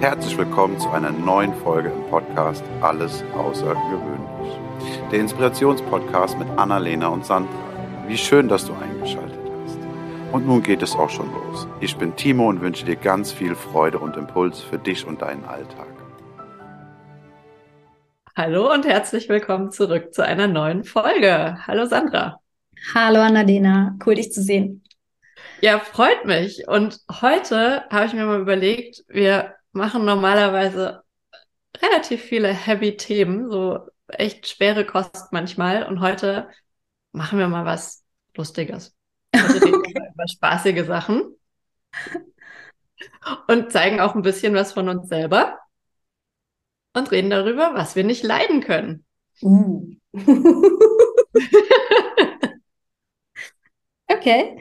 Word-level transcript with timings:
Herzlich 0.00 0.36
willkommen 0.36 0.78
zu 0.78 0.90
einer 0.90 1.10
neuen 1.10 1.54
Folge 1.54 1.88
im 1.88 2.02
Podcast 2.10 2.62
Alles 2.82 3.24
Außergewöhnlich. 3.34 4.58
Der 5.10 5.20
Inspirationspodcast 5.20 6.38
mit 6.38 6.48
Annalena 6.58 7.08
und 7.08 7.24
Sandra. 7.24 7.50
Wie 8.06 8.18
schön, 8.18 8.46
dass 8.46 8.66
du 8.66 8.74
eingeschaltet 8.74 9.40
hast. 9.64 9.78
Und 10.32 10.46
nun 10.46 10.62
geht 10.62 10.82
es 10.82 10.94
auch 10.94 11.08
schon 11.08 11.32
los. 11.32 11.66
Ich 11.80 11.96
bin 11.96 12.14
Timo 12.14 12.46
und 12.50 12.60
wünsche 12.60 12.84
dir 12.84 12.96
ganz 12.96 13.32
viel 13.32 13.54
Freude 13.54 13.98
und 13.98 14.18
Impuls 14.18 14.60
für 14.60 14.78
dich 14.78 15.06
und 15.06 15.22
deinen 15.22 15.46
Alltag. 15.46 15.88
Hallo 18.36 18.70
und 18.70 18.84
herzlich 18.84 19.30
willkommen 19.30 19.72
zurück 19.72 20.12
zu 20.12 20.22
einer 20.22 20.46
neuen 20.46 20.84
Folge. 20.84 21.56
Hallo 21.66 21.86
Sandra. 21.86 22.38
Hallo 22.94 23.20
Annalena, 23.20 23.96
cool 24.04 24.16
dich 24.16 24.30
zu 24.30 24.42
sehen. 24.42 24.84
Ja, 25.62 25.78
freut 25.78 26.26
mich. 26.26 26.68
Und 26.68 27.00
heute 27.22 27.84
habe 27.88 28.04
ich 28.04 28.12
mir 28.12 28.26
mal 28.26 28.40
überlegt, 28.40 29.04
wir 29.08 29.55
machen 29.76 30.04
normalerweise 30.04 31.04
relativ 31.80 32.22
viele 32.22 32.52
heavy 32.52 32.96
Themen, 32.96 33.50
so 33.50 33.88
echt 34.08 34.48
schwere 34.48 34.84
Kost 34.84 35.28
manchmal. 35.32 35.84
Und 35.84 36.00
heute 36.00 36.48
machen 37.12 37.38
wir 37.38 37.46
mal 37.48 37.64
was 37.64 38.04
Lustiges. 38.34 38.96
Wir 39.32 39.42
mal 39.70 40.10
über 40.14 40.28
spaßige 40.28 40.84
Sachen 40.86 41.36
und 43.46 43.70
zeigen 43.70 44.00
auch 44.00 44.14
ein 44.14 44.22
bisschen 44.22 44.54
was 44.54 44.72
von 44.72 44.88
uns 44.88 45.08
selber 45.08 45.58
und 46.94 47.10
reden 47.12 47.30
darüber, 47.30 47.74
was 47.74 47.94
wir 47.96 48.04
nicht 48.04 48.22
leiden 48.22 48.62
können. 48.62 49.04
Uh. 49.42 49.90
okay. 54.08 54.58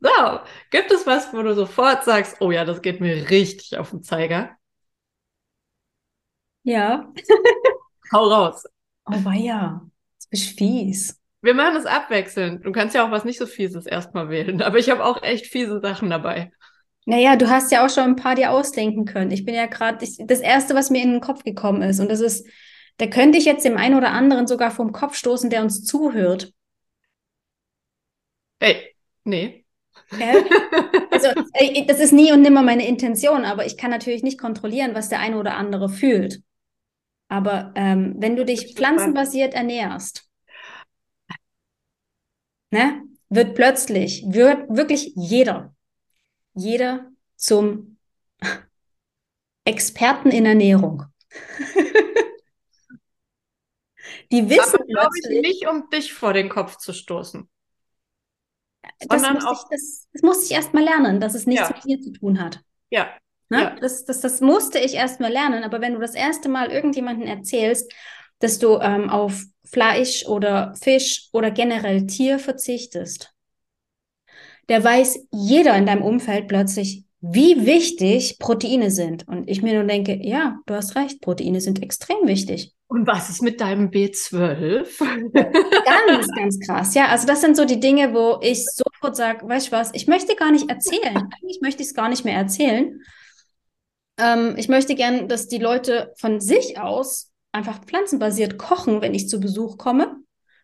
So, 0.00 0.40
gibt 0.70 0.90
es 0.90 1.06
was, 1.06 1.32
wo 1.32 1.42
du 1.42 1.54
sofort 1.54 2.04
sagst, 2.04 2.36
oh 2.40 2.50
ja, 2.50 2.64
das 2.64 2.82
geht 2.82 3.00
mir 3.00 3.30
richtig 3.30 3.76
auf 3.78 3.90
den 3.90 4.02
Zeiger? 4.02 4.56
Ja. 6.62 7.12
Hau 8.12 8.28
raus. 8.28 8.64
Oh 9.06 9.30
ja, 9.30 9.82
das 10.18 10.26
bist 10.28 10.58
fies. 10.58 11.20
Wir 11.42 11.54
machen 11.54 11.76
es 11.76 11.86
abwechselnd. 11.86 12.64
Du 12.64 12.72
kannst 12.72 12.94
ja 12.94 13.06
auch 13.06 13.10
was 13.10 13.24
nicht 13.24 13.38
so 13.38 13.46
Fieses 13.46 13.86
erstmal 13.86 14.30
wählen, 14.30 14.62
aber 14.62 14.78
ich 14.78 14.90
habe 14.90 15.04
auch 15.04 15.22
echt 15.22 15.46
fiese 15.46 15.80
Sachen 15.80 16.10
dabei. 16.10 16.50
Naja, 17.04 17.36
du 17.36 17.48
hast 17.48 17.70
ja 17.70 17.86
auch 17.86 17.90
schon 17.90 18.04
ein 18.04 18.16
paar 18.16 18.34
dir 18.34 18.50
ausdenken 18.50 19.04
können. 19.04 19.30
Ich 19.30 19.44
bin 19.44 19.54
ja 19.54 19.66
gerade 19.66 20.04
das 20.18 20.40
Erste, 20.40 20.74
was 20.74 20.90
mir 20.90 21.02
in 21.02 21.12
den 21.12 21.20
Kopf 21.20 21.44
gekommen 21.44 21.82
ist. 21.82 22.00
Und 22.00 22.10
das 22.10 22.18
ist, 22.18 22.48
da 22.96 23.06
könnte 23.06 23.38
ich 23.38 23.44
jetzt 23.44 23.64
dem 23.64 23.76
einen 23.76 23.96
oder 23.96 24.10
anderen 24.10 24.48
sogar 24.48 24.72
vom 24.72 24.90
Kopf 24.90 25.14
stoßen, 25.14 25.48
der 25.48 25.62
uns 25.62 25.84
zuhört. 25.84 26.52
Ey, 28.58 28.95
Nee. 29.26 29.66
Also, 31.10 31.28
äh, 31.54 31.84
das 31.86 31.98
ist 31.98 32.12
nie 32.12 32.32
und 32.32 32.42
nimmer 32.42 32.62
meine 32.62 32.86
Intention, 32.86 33.44
aber 33.44 33.66
ich 33.66 33.76
kann 33.76 33.90
natürlich 33.90 34.22
nicht 34.22 34.38
kontrollieren, 34.38 34.94
was 34.94 35.08
der 35.08 35.18
eine 35.18 35.38
oder 35.38 35.56
andere 35.56 35.88
fühlt. 35.88 36.42
Aber 37.28 37.72
ähm, 37.74 38.14
wenn 38.18 38.36
du 38.36 38.44
dich 38.44 38.76
pflanzenbasiert 38.76 39.54
ernährst, 39.54 40.30
ne, 42.70 43.02
wird 43.28 43.56
plötzlich, 43.56 44.24
wird 44.28 44.68
wirklich 44.68 45.12
jeder, 45.16 45.74
jeder 46.54 47.10
zum 47.34 47.98
Experten 49.64 50.30
in 50.30 50.46
Ernährung. 50.46 51.02
Die 54.30 54.48
wissen 54.48 54.76
aber, 54.76 55.08
plötzlich, 55.10 55.36
ich, 55.36 55.42
nicht, 55.42 55.68
um 55.68 55.90
dich 55.90 56.12
vor 56.12 56.32
den 56.32 56.48
Kopf 56.48 56.76
zu 56.76 56.92
stoßen 56.92 57.48
das 59.00 59.22
musste, 59.22 59.52
ich, 59.52 59.58
das, 59.70 60.08
das 60.12 60.22
musste 60.22 60.44
ich 60.46 60.52
erst 60.52 60.74
mal 60.74 60.84
lernen, 60.84 61.20
dass 61.20 61.34
es 61.34 61.46
nichts 61.46 61.68
ja. 61.68 61.74
mit 61.74 61.84
mir 61.84 62.00
zu 62.00 62.12
tun 62.12 62.40
hat. 62.40 62.60
Ja. 62.90 63.08
Ne? 63.48 63.62
ja. 63.62 63.76
Das, 63.80 64.04
das, 64.04 64.20
das 64.20 64.40
musste 64.40 64.78
ich 64.78 64.94
erst 64.94 65.20
mal 65.20 65.32
lernen. 65.32 65.64
Aber 65.64 65.80
wenn 65.80 65.94
du 65.94 66.00
das 66.00 66.14
erste 66.14 66.48
Mal 66.48 66.70
irgendjemandem 66.70 67.28
erzählst, 67.28 67.92
dass 68.38 68.58
du 68.58 68.78
ähm, 68.78 69.10
auf 69.10 69.42
Fleisch 69.64 70.26
oder 70.26 70.74
Fisch 70.80 71.28
oder 71.32 71.50
generell 71.50 72.06
Tier 72.06 72.38
verzichtest, 72.38 73.32
der 74.68 74.82
weiß 74.82 75.28
jeder 75.30 75.76
in 75.76 75.86
deinem 75.86 76.02
Umfeld 76.02 76.48
plötzlich, 76.48 77.05
wie 77.20 77.66
wichtig 77.66 78.38
Proteine 78.38 78.90
sind. 78.90 79.26
Und 79.26 79.48
ich 79.48 79.62
mir 79.62 79.74
nur 79.74 79.84
denke, 79.84 80.18
ja, 80.22 80.58
du 80.66 80.74
hast 80.74 80.96
recht, 80.96 81.20
Proteine 81.20 81.60
sind 81.60 81.82
extrem 81.82 82.26
wichtig. 82.26 82.74
Und 82.88 83.06
was 83.06 83.30
ist 83.30 83.42
mit 83.42 83.60
deinem 83.60 83.90
B12? 83.90 84.86
ganz, 85.32 86.28
ganz 86.28 86.60
krass. 86.60 86.94
Ja, 86.94 87.08
also 87.08 87.26
das 87.26 87.40
sind 87.40 87.56
so 87.56 87.64
die 87.64 87.80
Dinge, 87.80 88.14
wo 88.14 88.38
ich 88.42 88.64
sofort 88.66 89.16
sage, 89.16 89.48
weißt 89.48 89.68
du 89.68 89.72
was, 89.72 89.90
ich 89.94 90.06
möchte 90.06 90.36
gar 90.36 90.52
nicht 90.52 90.70
erzählen. 90.70 91.16
Eigentlich 91.16 91.60
möchte 91.62 91.82
ich 91.82 91.88
es 91.88 91.94
gar 91.94 92.08
nicht 92.08 92.24
mehr 92.24 92.36
erzählen. 92.36 93.00
Ähm, 94.18 94.54
ich 94.56 94.68
möchte 94.68 94.94
gern, 94.94 95.28
dass 95.28 95.48
die 95.48 95.58
Leute 95.58 96.12
von 96.16 96.40
sich 96.40 96.78
aus 96.78 97.32
einfach 97.50 97.84
pflanzenbasiert 97.84 98.58
kochen, 98.58 99.00
wenn 99.00 99.14
ich 99.14 99.28
zu 99.28 99.40
Besuch 99.40 99.78
komme, 99.78 100.16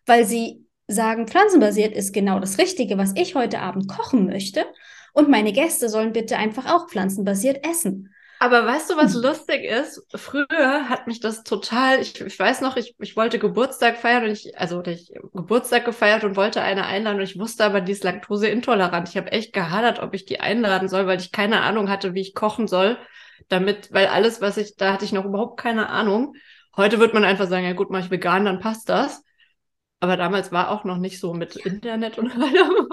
weil 0.05 0.25
sie 0.25 0.65
sagen, 0.87 1.27
pflanzenbasiert 1.27 1.93
ist 1.93 2.13
genau 2.13 2.39
das 2.39 2.57
Richtige, 2.57 2.97
was 2.97 3.13
ich 3.15 3.35
heute 3.35 3.59
Abend 3.59 3.87
kochen 3.87 4.25
möchte. 4.27 4.65
Und 5.13 5.29
meine 5.29 5.53
Gäste 5.53 5.89
sollen 5.89 6.11
bitte 6.11 6.37
einfach 6.37 6.65
auch 6.65 6.89
pflanzenbasiert 6.89 7.65
essen. 7.65 8.13
Aber 8.39 8.65
weißt 8.65 8.89
du, 8.89 8.97
was 8.97 9.13
hm. 9.13 9.21
lustig 9.21 9.63
ist? 9.63 10.05
Früher 10.13 10.89
hat 10.89 11.07
mich 11.07 11.21
das 11.21 11.43
total, 11.43 12.01
ich, 12.01 12.19
ich 12.19 12.37
weiß 12.37 12.59
noch, 12.59 12.75
ich, 12.75 12.93
ich 12.99 13.15
wollte 13.15 13.39
Geburtstag 13.39 13.97
feiern 13.97 14.25
und 14.25 14.31
ich, 14.31 14.59
also 14.59 14.83
ich 14.83 15.13
Geburtstag 15.33 15.85
gefeiert 15.85 16.25
und 16.25 16.35
wollte 16.35 16.61
eine 16.61 16.85
einladen 16.85 17.19
und 17.19 17.23
ich 17.23 17.39
wusste 17.39 17.63
aber, 17.63 17.79
die 17.79 17.93
ist 17.93 18.03
laktoseintolerant. 18.03 19.07
Ich 19.07 19.15
habe 19.15 19.31
echt 19.31 19.53
gehadert, 19.53 20.01
ob 20.01 20.13
ich 20.13 20.25
die 20.25 20.41
einladen 20.41 20.89
soll, 20.89 21.07
weil 21.07 21.21
ich 21.21 21.31
keine 21.31 21.61
Ahnung 21.61 21.89
hatte, 21.89 22.15
wie 22.15 22.21
ich 22.21 22.35
kochen 22.35 22.67
soll. 22.67 22.97
Damit, 23.47 23.93
weil 23.93 24.07
alles, 24.07 24.41
was 24.41 24.57
ich, 24.57 24.75
da 24.75 24.91
hatte 24.91 25.05
ich 25.05 25.13
noch 25.13 25.23
überhaupt 25.23 25.57
keine 25.57 25.87
Ahnung. 25.87 26.35
Heute 26.75 26.99
wird 26.99 27.13
man 27.13 27.23
einfach 27.23 27.47
sagen, 27.47 27.65
ja 27.65 27.71
gut, 27.71 27.91
mach 27.91 27.99
ich 27.99 28.11
vegan, 28.11 28.43
dann 28.43 28.59
passt 28.59 28.89
das. 28.89 29.23
Aber 30.01 30.17
damals 30.17 30.51
war 30.51 30.69
auch 30.69 30.83
noch 30.83 30.97
nicht 30.97 31.17
so 31.17 31.33
mit 31.33 31.55
Internet 31.55 32.17
und 32.17 32.31
allem. 32.33 32.89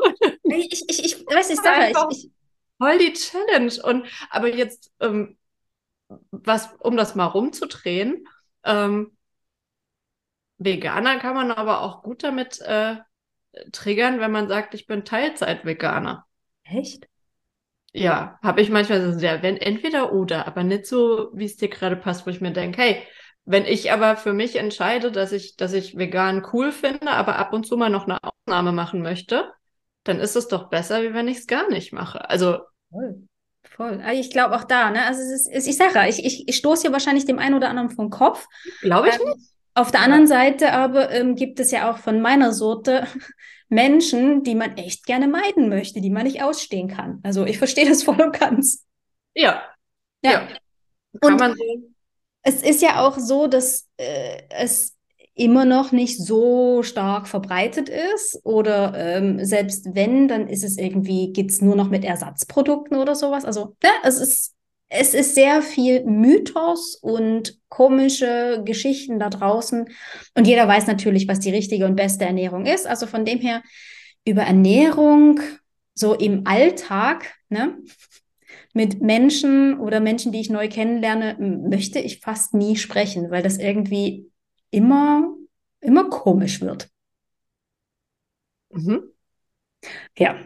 Ich, 0.53 0.89
ich, 0.89 1.05
ich 1.05 1.27
weiß, 1.27 1.51
ich 1.51 1.61
sage, 1.61 1.91
ich, 1.91 2.17
ich, 2.17 2.31
voll 2.79 2.99
die 2.99 3.13
Challenge. 3.13 3.73
Und 3.83 4.07
aber 4.31 4.49
jetzt 4.49 4.93
ähm, 5.01 5.37
was, 6.31 6.71
um 6.81 6.97
das 6.97 7.15
mal 7.15 7.27
rumzudrehen, 7.27 8.27
ähm, 8.65 9.17
Veganer 10.59 11.19
kann 11.19 11.35
man 11.35 11.51
aber 11.51 11.81
auch 11.81 12.03
gut 12.03 12.23
damit 12.23 12.61
äh, 12.61 12.97
triggern, 13.73 14.21
wenn 14.21 14.31
man 14.31 14.49
sagt, 14.49 14.75
ich 14.75 14.87
bin 14.87 15.05
Teilzeit-Veganer. 15.05 16.27
Echt? 16.65 17.09
Ja, 17.93 18.39
habe 18.43 18.61
ich 18.61 18.71
manchmal 18.71 19.13
so, 19.13 19.19
ja, 19.19 19.43
wenn 19.43 19.57
entweder 19.57 20.13
oder, 20.13 20.47
aber 20.47 20.63
nicht 20.63 20.87
so, 20.87 21.31
wie 21.33 21.47
es 21.47 21.57
dir 21.57 21.69
gerade 21.69 21.97
passt, 21.97 22.27
wo 22.27 22.31
ich 22.31 22.41
mir 22.41 22.53
denke, 22.53 22.81
hey, 22.81 23.03
wenn 23.45 23.65
ich 23.65 23.91
aber 23.91 24.17
für 24.17 24.33
mich 24.33 24.57
entscheide, 24.57 25.11
dass 25.11 25.33
ich, 25.33 25.57
dass 25.57 25.73
ich 25.73 25.97
vegan 25.97 26.47
cool 26.53 26.71
finde, 26.71 27.11
aber 27.11 27.37
ab 27.37 27.53
und 27.53 27.67
zu 27.67 27.77
mal 27.77 27.91
noch 27.91 28.05
eine 28.05 28.19
Ausnahme 28.23 28.71
machen 28.71 29.03
möchte, 29.03 29.53
dann 30.05 30.21
ist 30.21 30.37
es 30.37 30.49
doch 30.49 30.71
besser, 30.71 31.03
wie 31.03 31.15
wenn 31.15 31.29
ich 31.29 31.39
es 31.39 31.47
gar 31.47 31.69
nicht 31.69 31.93
mache. 31.93 32.29
Also 32.29 32.59
Voll. 32.91 33.29
Voll. 33.63 34.01
Ah, 34.05 34.13
ich 34.13 34.31
glaube 34.31 34.57
auch 34.57 34.65
da, 34.65 34.91
ne? 34.91 35.05
Also 35.05 35.21
es 35.21 35.47
ist, 35.47 35.67
ich 35.67 35.77
sage 35.77 36.09
ich, 36.09 36.25
ich, 36.25 36.49
ich 36.49 36.57
stoße 36.57 36.83
hier 36.83 36.93
wahrscheinlich 36.93 37.27
dem 37.27 37.39
einen 37.39 37.55
oder 37.55 37.69
anderen 37.69 37.91
vom 37.91 38.11
Kopf. 38.11 38.47
Glaube 38.81 39.09
ich 39.09 39.15
ähm, 39.15 39.29
nicht. 39.29 39.51
Auf 39.75 39.91
der 39.91 40.01
anderen 40.01 40.27
Seite 40.27 40.73
aber 40.73 41.11
ähm, 41.11 41.37
gibt 41.37 41.61
es 41.61 41.71
ja 41.71 41.91
auch 41.91 41.99
von 41.99 42.21
meiner 42.21 42.53
Sorte 42.53 43.07
Menschen, 43.69 44.43
die 44.43 44.55
man 44.55 44.77
echt 44.77 45.07
gerne 45.07 45.29
meiden 45.29 45.69
möchte, 45.69 46.01
die 46.01 46.11
man 46.11 46.25
nicht 46.25 46.43
ausstehen 46.43 46.89
kann. 46.89 47.21
Also 47.23 47.45
ich 47.45 47.59
verstehe 47.59 47.89
das 47.89 48.03
voll 48.03 48.21
und 48.21 48.39
ganz. 48.39 48.87
Ja. 49.35 49.63
Ja. 50.23 50.33
ja. 50.33 50.49
Kann 51.21 51.33
und 51.33 51.41
man 51.41 51.55
so. 51.55 51.65
Es 52.43 52.63
ist 52.63 52.83
ja 52.83 53.07
auch 53.07 53.19
so, 53.19 53.47
dass 53.47 53.89
äh, 53.99 54.43
es 54.49 54.97
immer 55.41 55.65
noch 55.65 55.91
nicht 55.91 56.19
so 56.19 56.83
stark 56.83 57.27
verbreitet 57.27 57.89
ist 57.89 58.39
oder 58.45 58.93
ähm, 58.95 59.43
selbst 59.43 59.95
wenn, 59.95 60.29
dann 60.29 60.49
ist 60.49 60.63
es 60.63 60.77
irgendwie, 60.77 61.33
geht 61.33 61.51
es 61.51 61.63
nur 61.63 61.77
noch 61.77 61.89
mit 61.89 62.05
Ersatzprodukten 62.05 62.99
oder 62.99 63.15
sowas. 63.15 63.47
Also 63.47 63.75
ja, 63.83 63.91
es 64.05 64.21
ist, 64.21 64.55
es 64.91 65.15
ist 65.15 65.35
sehr 65.35 65.63
viel 65.63 66.05
Mythos 66.05 66.95
und 66.97 67.59
komische 67.71 68.63
Geschichten 68.67 69.19
da 69.19 69.31
draußen 69.31 69.87
und 70.37 70.47
jeder 70.47 70.69
weiß 70.69 70.87
natürlich, 70.87 71.27
was 71.27 71.41
die 71.41 71.51
richtige 71.51 71.87
und 71.87 71.97
beste 71.97 72.27
Ernährung 72.27 72.67
ist. 72.67 72.87
Also 72.87 73.07
von 73.07 73.25
dem 73.25 73.39
her 73.39 73.63
über 74.27 74.43
Ernährung 74.43 75.41
so 75.95 76.15
im 76.15 76.47
Alltag, 76.47 77.33
ne? 77.49 77.79
mit 78.75 79.01
Menschen 79.01 79.81
oder 79.81 80.01
Menschen, 80.01 80.33
die 80.33 80.41
ich 80.41 80.51
neu 80.51 80.69
kennenlerne, 80.69 81.37
möchte 81.39 81.99
ich 81.99 82.21
fast 82.21 82.53
nie 82.53 82.77
sprechen, 82.77 83.31
weil 83.31 83.43
das 83.43 83.59
irgendwie 83.59 84.31
immer, 84.71 85.35
immer 85.81 86.09
komisch 86.09 86.61
wird. 86.61 86.91
Mhm. 88.71 89.13
Ja, 90.17 90.37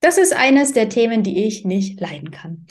das 0.00 0.18
ist 0.18 0.34
eines 0.34 0.72
der 0.72 0.88
Themen, 0.88 1.22
die 1.22 1.44
ich 1.44 1.64
nicht 1.64 2.00
leiden 2.00 2.30
kann. 2.30 2.66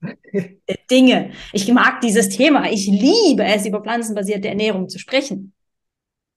Dinge. 0.90 1.32
Ich 1.52 1.70
mag 1.72 2.00
dieses 2.00 2.28
Thema. 2.28 2.70
Ich 2.70 2.86
liebe 2.86 3.44
es, 3.44 3.66
über 3.66 3.80
pflanzenbasierte 3.80 4.48
Ernährung 4.48 4.88
zu 4.88 4.98
sprechen. 4.98 5.54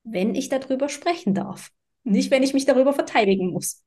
Wenn 0.03 0.35
ich 0.35 0.49
darüber 0.49 0.89
sprechen 0.89 1.33
darf. 1.33 1.71
Nicht, 2.03 2.31
wenn 2.31 2.43
ich 2.43 2.53
mich 2.53 2.65
darüber 2.65 2.93
verteidigen 2.93 3.51
muss. 3.51 3.83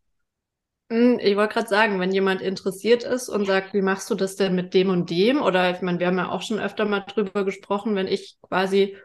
Hm, 0.90 1.18
ich 1.20 1.36
wollte 1.36 1.54
gerade 1.54 1.68
sagen, 1.68 2.00
wenn 2.00 2.12
jemand 2.12 2.42
interessiert 2.42 3.04
ist 3.04 3.28
und 3.28 3.46
sagt, 3.46 3.74
wie 3.74 3.82
machst 3.82 4.10
du 4.10 4.14
das 4.14 4.36
denn 4.36 4.54
mit 4.54 4.74
dem 4.74 4.90
und 4.90 5.08
dem? 5.08 5.40
Oder 5.40 5.70
ich 5.70 5.80
meine, 5.82 6.00
wir 6.00 6.08
haben 6.08 6.18
ja 6.18 6.30
auch 6.30 6.42
schon 6.42 6.58
öfter 6.58 6.84
mal 6.84 7.00
drüber 7.00 7.44
gesprochen, 7.44 7.94
wenn 7.94 8.08
ich 8.08 8.38
quasi 8.42 8.96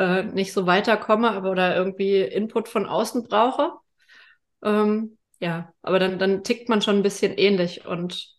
äh, 0.00 0.22
nicht 0.22 0.54
so 0.54 0.66
weiterkomme, 0.66 1.30
aber 1.30 1.50
oder 1.50 1.76
irgendwie 1.76 2.20
Input 2.22 2.68
von 2.68 2.86
außen 2.86 3.24
brauche. 3.24 3.74
Ähm, 4.64 5.18
ja, 5.40 5.74
aber 5.82 5.98
dann, 5.98 6.18
dann 6.18 6.42
tickt 6.42 6.70
man 6.70 6.80
schon 6.80 6.96
ein 6.96 7.02
bisschen 7.02 7.34
ähnlich. 7.36 7.84
Und 7.84 8.34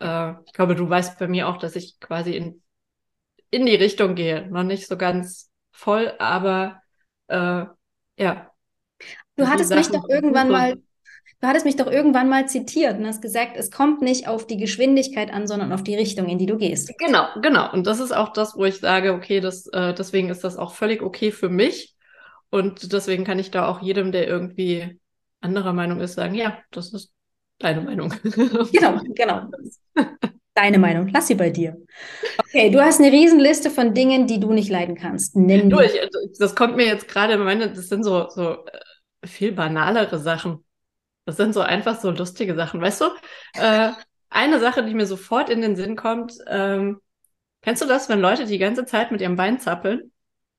äh, 0.00 0.32
ich 0.44 0.52
glaube, 0.52 0.74
du 0.74 0.90
weißt 0.90 1.18
bei 1.20 1.28
mir 1.28 1.48
auch, 1.48 1.58
dass 1.58 1.76
ich 1.76 2.00
quasi 2.00 2.36
in, 2.36 2.62
in 3.50 3.64
die 3.64 3.76
Richtung 3.76 4.16
gehe. 4.16 4.48
Noch 4.50 4.64
nicht 4.64 4.88
so 4.88 4.96
ganz 4.96 5.52
voll, 5.70 6.12
aber 6.18 6.82
äh, 7.28 7.64
ja. 8.18 8.50
Du 9.36 9.46
hattest 9.46 9.72
mich 9.72 9.88
doch 9.88 10.08
irgendwann 10.08 10.50
mal, 10.50 10.76
du 11.40 11.48
hattest 11.48 11.66
mich 11.66 11.76
doch 11.76 11.90
irgendwann 11.90 12.28
mal 12.28 12.48
zitiert 12.48 12.98
und 12.98 13.06
hast 13.06 13.22
gesagt, 13.22 13.56
es 13.56 13.70
kommt 13.70 14.02
nicht 14.02 14.28
auf 14.28 14.46
die 14.46 14.56
Geschwindigkeit 14.56 15.32
an, 15.32 15.46
sondern 15.46 15.72
auf 15.72 15.82
die 15.82 15.94
Richtung, 15.94 16.28
in 16.28 16.38
die 16.38 16.46
du 16.46 16.56
gehst. 16.56 16.92
Genau, 16.98 17.26
genau. 17.42 17.72
Und 17.72 17.86
das 17.86 18.00
ist 18.00 18.12
auch 18.12 18.32
das, 18.32 18.56
wo 18.56 18.64
ich 18.64 18.78
sage, 18.80 19.12
okay, 19.12 19.40
das, 19.40 19.66
äh, 19.68 19.94
deswegen 19.94 20.30
ist 20.30 20.44
das 20.44 20.56
auch 20.56 20.74
völlig 20.74 21.02
okay 21.02 21.30
für 21.30 21.48
mich. 21.48 21.94
Und 22.50 22.92
deswegen 22.92 23.24
kann 23.24 23.38
ich 23.38 23.50
da 23.50 23.68
auch 23.68 23.82
jedem, 23.82 24.12
der 24.12 24.28
irgendwie 24.28 25.00
anderer 25.40 25.72
Meinung 25.72 26.00
ist, 26.00 26.14
sagen, 26.14 26.34
ja, 26.34 26.58
das 26.70 26.92
ist 26.92 27.12
deine 27.58 27.80
Meinung. 27.80 28.14
genau, 28.72 29.00
genau. 29.14 29.50
Deine 30.54 30.78
Meinung. 30.78 31.08
Lass 31.12 31.26
sie 31.26 31.34
bei 31.34 31.50
dir. 31.50 31.76
Okay, 32.38 32.70
du 32.70 32.80
hast 32.80 33.00
eine 33.00 33.10
Riesenliste 33.10 33.70
von 33.70 33.92
Dingen, 33.92 34.28
die 34.28 34.38
du 34.38 34.52
nicht 34.52 34.70
leiden 34.70 34.94
kannst. 34.94 35.34
Nimm 35.34 35.68
du, 35.68 35.80
ich, 35.80 35.92
das 36.38 36.54
kommt 36.54 36.76
mir 36.76 36.86
jetzt 36.86 37.08
gerade, 37.08 37.36
meine, 37.38 37.70
das 37.70 37.88
sind 37.88 38.04
so, 38.04 38.28
so 38.30 38.64
äh, 38.64 39.26
viel 39.26 39.50
banalere 39.50 40.18
Sachen. 40.20 40.64
Das 41.24 41.36
sind 41.36 41.54
so 41.54 41.60
einfach 41.60 42.00
so 42.00 42.10
lustige 42.10 42.54
Sachen. 42.54 42.80
Weißt 42.80 43.00
du, 43.00 43.06
äh, 43.54 43.92
eine 44.28 44.60
Sache, 44.60 44.84
die 44.84 44.94
mir 44.94 45.06
sofort 45.06 45.48
in 45.48 45.60
den 45.62 45.76
Sinn 45.76 45.96
kommt, 45.96 46.34
ähm, 46.46 47.00
kennst 47.62 47.82
du 47.82 47.86
das, 47.86 48.08
wenn 48.08 48.20
Leute 48.20 48.46
die 48.46 48.58
ganze 48.58 48.84
Zeit 48.84 49.10
mit 49.10 49.20
ihrem 49.20 49.36
Bein 49.36 49.60
zappeln? 49.60 50.12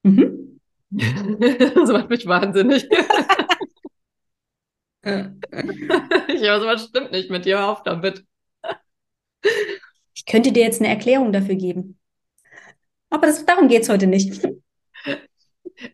Mhm. 0.03 0.59
das 0.89 1.91
macht 1.91 2.09
mich 2.09 2.25
wahnsinnig. 2.25 2.87
ja, 5.03 6.59
sowas 6.59 6.85
stimmt 6.85 7.11
nicht 7.11 7.29
mit 7.29 7.45
dir, 7.45 7.63
auf 7.63 7.83
damit. 7.83 8.25
Ich 10.15 10.25
könnte 10.25 10.51
dir 10.51 10.63
jetzt 10.63 10.81
eine 10.81 10.89
Erklärung 10.89 11.31
dafür 11.31 11.55
geben. 11.55 11.99
Aber 13.09 13.27
das, 13.27 13.45
darum 13.45 13.67
geht 13.67 13.83
es 13.83 13.89
heute 13.89 14.07
nicht. 14.07 14.41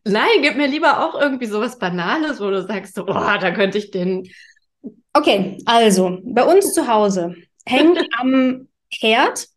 Nein, 0.06 0.41
gib 0.41 0.56
mir 0.56 0.67
lieber 0.67 1.06
auch 1.06 1.19
irgendwie 1.19 1.47
sowas 1.47 1.79
Banales, 1.79 2.39
wo 2.39 2.50
du 2.50 2.62
sagst, 2.63 2.97
oh, 3.00 3.06
da 3.06 3.51
könnte 3.51 3.77
ich 3.77 3.91
den. 3.91 4.29
Okay, 5.13 5.62
also 5.66 6.19
bei 6.24 6.44
uns 6.44 6.74
zu 6.74 6.88
Hause 6.88 7.36
hängt 7.66 8.00
am 8.19 8.68
Herd, 8.90 9.48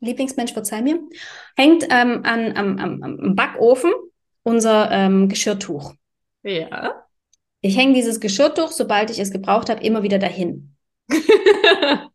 Lieblingsmensch, 0.00 0.52
verzeih 0.52 0.82
mir, 0.82 1.00
hängt 1.56 1.84
ähm, 1.90 2.20
an, 2.24 2.56
am, 2.56 2.78
am, 2.78 3.02
am 3.02 3.36
Backofen 3.36 3.92
unser 4.42 4.90
ähm, 4.90 5.28
Geschirrtuch. 5.28 5.94
Ja. 6.42 7.06
Ich 7.60 7.76
hänge 7.76 7.94
dieses 7.94 8.20
Geschirrtuch, 8.20 8.70
sobald 8.72 9.10
ich 9.10 9.18
es 9.18 9.30
gebraucht 9.30 9.70
habe, 9.70 9.82
immer 9.82 10.02
wieder 10.02 10.18
dahin. 10.18 10.76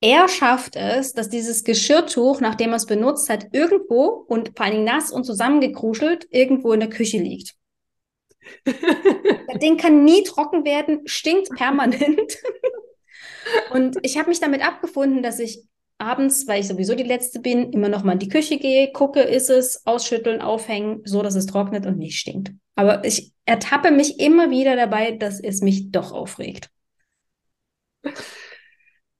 er 0.00 0.28
schafft 0.28 0.74
es, 0.74 1.12
dass 1.12 1.28
dieses 1.28 1.62
Geschirrtuch, 1.62 2.40
nachdem 2.40 2.70
er 2.70 2.76
es 2.76 2.86
benutzt 2.86 3.30
hat, 3.30 3.46
irgendwo 3.52 4.06
und 4.26 4.56
vor 4.56 4.66
allen 4.66 4.74
Dingen 4.74 4.84
nass 4.84 5.12
und 5.12 5.24
zusammengekruschelt 5.24 6.26
irgendwo 6.30 6.72
in 6.72 6.80
der 6.80 6.90
Küche 6.90 7.18
liegt. 7.18 7.54
Das 8.64 9.58
Ding 9.60 9.76
kann 9.76 10.04
nie 10.04 10.22
trocken 10.24 10.64
werden, 10.64 11.02
stinkt 11.06 11.50
permanent. 11.50 12.38
und 13.72 13.96
ich 14.02 14.18
habe 14.18 14.28
mich 14.28 14.40
damit 14.40 14.66
abgefunden, 14.66 15.22
dass 15.22 15.38
ich 15.38 15.62
abends, 15.98 16.46
weil 16.46 16.60
ich 16.60 16.68
sowieso 16.68 16.94
die 16.94 17.02
Letzte 17.02 17.40
bin, 17.40 17.72
immer 17.72 17.88
noch 17.88 18.04
mal 18.04 18.12
in 18.12 18.18
die 18.20 18.28
Küche 18.28 18.58
gehe, 18.58 18.92
gucke, 18.92 19.20
ist 19.20 19.50
es, 19.50 19.84
ausschütteln, 19.84 20.40
aufhängen, 20.40 21.02
so 21.04 21.22
dass 21.22 21.34
es 21.34 21.46
trocknet 21.46 21.86
und 21.86 21.98
nicht 21.98 22.18
stinkt. 22.18 22.52
Aber 22.76 23.04
ich 23.04 23.32
ertappe 23.44 23.90
mich 23.90 24.20
immer 24.20 24.50
wieder 24.50 24.76
dabei, 24.76 25.12
dass 25.12 25.40
es 25.40 25.60
mich 25.60 25.90
doch 25.90 26.12
aufregt. 26.12 26.70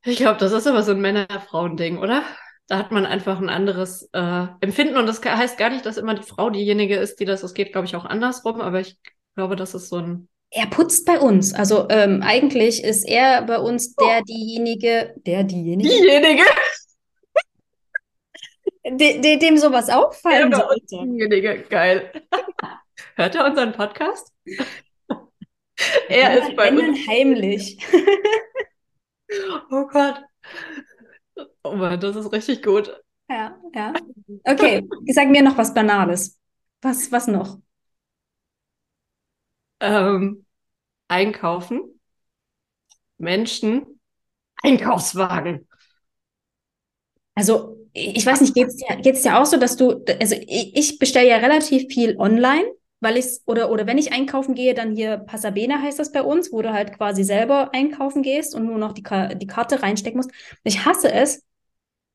Ich 0.04 0.18
glaube, 0.18 0.38
das 0.38 0.52
ist 0.52 0.66
aber 0.66 0.82
so 0.82 0.92
ein 0.92 1.00
Männer-Frauen-Ding, 1.00 1.98
oder? 1.98 2.22
Da 2.68 2.78
hat 2.78 2.92
man 2.92 3.04
einfach 3.04 3.40
ein 3.40 3.48
anderes 3.48 4.08
äh, 4.12 4.46
Empfinden 4.60 4.96
und 4.96 5.06
das 5.06 5.24
heißt 5.24 5.58
gar 5.58 5.70
nicht, 5.70 5.86
dass 5.86 5.96
immer 5.96 6.14
die 6.14 6.22
Frau 6.22 6.50
diejenige 6.50 6.96
ist, 6.96 7.18
die 7.18 7.24
das, 7.24 7.40
das 7.40 7.54
geht, 7.54 7.72
glaube 7.72 7.86
ich, 7.86 7.96
auch 7.96 8.04
andersrum, 8.04 8.60
aber 8.60 8.80
ich 8.80 8.98
glaube, 9.38 9.54
das 9.54 9.72
ist 9.72 9.88
so 9.88 9.98
ein. 9.98 10.28
Er 10.50 10.66
putzt 10.66 11.06
bei 11.06 11.20
uns. 11.20 11.54
Also 11.54 11.86
ähm, 11.90 12.22
eigentlich 12.24 12.82
ist 12.82 13.04
er 13.06 13.42
bei 13.42 13.60
uns 13.60 13.94
der, 13.94 14.22
diejenige, 14.22 15.14
der, 15.24 15.44
diejenige. 15.44 15.88
Diejenige? 15.88 16.42
De, 18.84 19.20
de, 19.20 19.38
dem 19.38 19.58
sowas 19.58 19.90
auffallen 19.90 20.50
ja, 20.50 20.58
sollte. 20.58 21.04
Diejenige, 21.04 21.66
geil. 21.68 22.10
Hört 23.14 23.34
er 23.36 23.46
unseren 23.46 23.72
Podcast? 23.72 24.32
er 26.08 26.18
ja, 26.18 26.28
ist 26.30 26.56
bei 26.56 26.72
uns. 26.72 27.06
heimlich. 27.06 27.78
Oh 29.70 29.86
Gott. 29.86 30.22
Oh 31.62 31.72
Mann, 31.72 32.00
das 32.00 32.16
ist 32.16 32.32
richtig 32.32 32.62
gut. 32.62 32.98
Ja, 33.28 33.60
ja. 33.74 33.92
Okay, 34.42 34.88
sag 35.08 35.28
mir 35.28 35.42
noch 35.42 35.58
was 35.58 35.74
Banales. 35.74 36.40
Was, 36.80 37.12
was 37.12 37.26
noch? 37.26 37.58
Ähm, 39.80 40.44
einkaufen. 41.08 42.00
Menschen. 43.18 44.00
Einkaufswagen. 44.62 45.68
Also, 47.34 47.76
ich 47.92 48.26
weiß 48.26 48.40
nicht, 48.40 48.54
geht 48.54 48.68
es 48.68 48.76
dir, 48.76 48.96
geht's 48.96 49.22
dir 49.22 49.38
auch 49.38 49.46
so, 49.46 49.56
dass 49.56 49.76
du, 49.76 50.04
also 50.20 50.34
ich, 50.46 50.98
bestelle 50.98 51.28
ja 51.28 51.36
relativ 51.36 51.92
viel 51.92 52.16
online 52.18 52.66
weil 53.00 53.16
ich 53.16 53.26
oder 53.46 53.70
oder 53.70 53.86
wenn 53.86 53.98
ich 53.98 54.12
einkaufen 54.12 54.54
gehe, 54.54 54.74
dann 54.74 54.96
hier 54.96 55.18
Passabene 55.18 55.80
heißt 55.80 55.98
das 55.98 56.12
bei 56.12 56.22
uns, 56.22 56.52
wo 56.52 56.62
du 56.62 56.72
halt 56.72 56.96
quasi 56.96 57.24
selber 57.24 57.72
einkaufen 57.72 58.22
gehst 58.22 58.54
und 58.54 58.66
nur 58.66 58.78
noch 58.78 58.92
die, 58.92 59.02
die 59.36 59.46
Karte 59.46 59.82
reinstecken 59.82 60.18
musst. 60.18 60.30
Ich 60.64 60.84
hasse 60.84 61.12
es, 61.12 61.44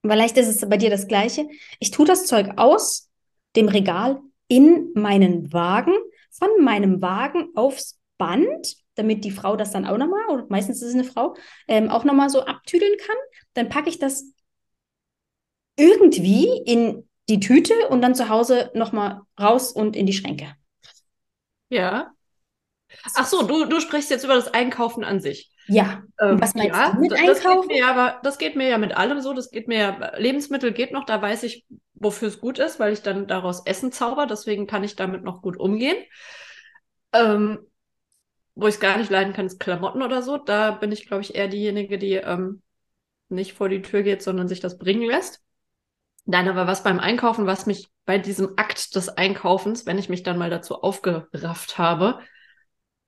vielleicht 0.05 0.37
ist 0.37 0.47
es 0.47 0.69
bei 0.69 0.77
dir 0.77 0.89
das 0.89 1.07
Gleiche. 1.07 1.47
Ich 1.79 1.91
tue 1.91 2.05
das 2.05 2.25
Zeug 2.25 2.51
aus 2.57 3.09
dem 3.55 3.69
Regal 3.69 4.19
in 4.47 4.91
meinen 4.93 5.53
Wagen, 5.53 5.93
von 6.37 6.63
meinem 6.63 7.01
Wagen 7.01 7.49
aufs 7.55 7.99
Band, 8.17 8.75
damit 8.95 9.23
die 9.23 9.31
Frau 9.31 9.55
das 9.55 9.71
dann 9.71 9.85
auch 9.85 9.97
nochmal, 9.97 10.25
oder 10.29 10.45
meistens 10.49 10.81
ist 10.81 10.89
es 10.89 10.93
eine 10.93 11.03
Frau, 11.03 11.35
ähm, 11.67 11.89
auch 11.89 12.03
nochmal 12.03 12.29
so 12.29 12.41
abtüdeln 12.41 12.95
kann. 12.97 13.15
Dann 13.53 13.69
packe 13.69 13.89
ich 13.89 13.99
das 13.99 14.33
irgendwie 15.75 16.47
in 16.65 17.07
die 17.29 17.39
Tüte 17.39 17.73
und 17.89 18.01
dann 18.01 18.15
zu 18.15 18.29
Hause 18.29 18.71
nochmal 18.73 19.21
raus 19.39 19.71
und 19.71 19.95
in 19.95 20.05
die 20.05 20.13
Schränke. 20.13 20.53
Ja. 21.69 22.11
Ach 23.15 23.25
so, 23.25 23.43
du, 23.43 23.65
du 23.65 23.79
sprichst 23.79 24.11
jetzt 24.11 24.23
über 24.23 24.35
das 24.35 24.53
Einkaufen 24.53 25.03
an 25.03 25.19
sich. 25.19 25.51
Ja. 25.67 26.03
Ähm, 26.19 26.39
was 26.39 26.53
meinst 26.53 26.75
ja, 26.75 26.91
du 26.91 26.99
mit 26.99 27.13
Einkaufen? 27.13 27.27
Das 27.27 27.43
geht, 27.43 27.67
mir 27.67 27.77
ja, 27.77 27.87
aber, 27.89 28.19
das 28.23 28.37
geht 28.37 28.55
mir 28.55 28.67
ja 28.67 28.77
mit 28.77 28.95
allem 28.95 29.21
so. 29.21 29.33
Das 29.33 29.49
geht 29.49 29.67
mir 29.67 29.77
ja, 29.77 30.17
Lebensmittel 30.17 30.73
geht 30.73 30.91
noch, 30.91 31.05
da 31.05 31.21
weiß 31.21 31.43
ich, 31.43 31.65
wofür 32.03 32.27
es 32.27 32.39
gut 32.39 32.59
ist, 32.59 32.79
weil 32.79 32.93
ich 32.93 33.01
dann 33.01 33.27
daraus 33.27 33.65
Essen 33.65 33.91
zauber. 33.91 34.27
Deswegen 34.27 34.67
kann 34.67 34.83
ich 34.83 34.95
damit 34.95 35.23
noch 35.23 35.41
gut 35.41 35.57
umgehen. 35.57 35.97
Ähm, 37.13 37.59
wo 38.55 38.67
ich 38.67 38.75
es 38.75 38.79
gar 38.79 38.97
nicht 38.97 39.09
leiden 39.09 39.33
kann, 39.33 39.45
ist 39.45 39.59
Klamotten 39.59 40.03
oder 40.03 40.21
so. 40.21 40.37
Da 40.37 40.71
bin 40.71 40.91
ich, 40.91 41.07
glaube 41.07 41.21
ich, 41.23 41.35
eher 41.35 41.47
diejenige, 41.47 41.97
die 41.97 42.13
ähm, 42.13 42.61
nicht 43.29 43.53
vor 43.53 43.69
die 43.69 43.81
Tür 43.81 44.03
geht, 44.03 44.21
sondern 44.21 44.47
sich 44.47 44.59
das 44.59 44.77
bringen 44.77 45.09
lässt. 45.09 45.41
Nein, 46.25 46.47
aber 46.47 46.67
was 46.67 46.83
beim 46.83 46.99
Einkaufen, 46.99 47.45
was 47.45 47.65
mich 47.65 47.89
bei 48.05 48.17
diesem 48.17 48.53
Akt 48.57 48.95
des 48.95 49.09
Einkaufens, 49.09 49.85
wenn 49.85 49.97
ich 49.97 50.09
mich 50.09 50.23
dann 50.23 50.37
mal 50.37 50.49
dazu 50.49 50.81
aufgerafft 50.81 51.77
habe, 51.77 52.19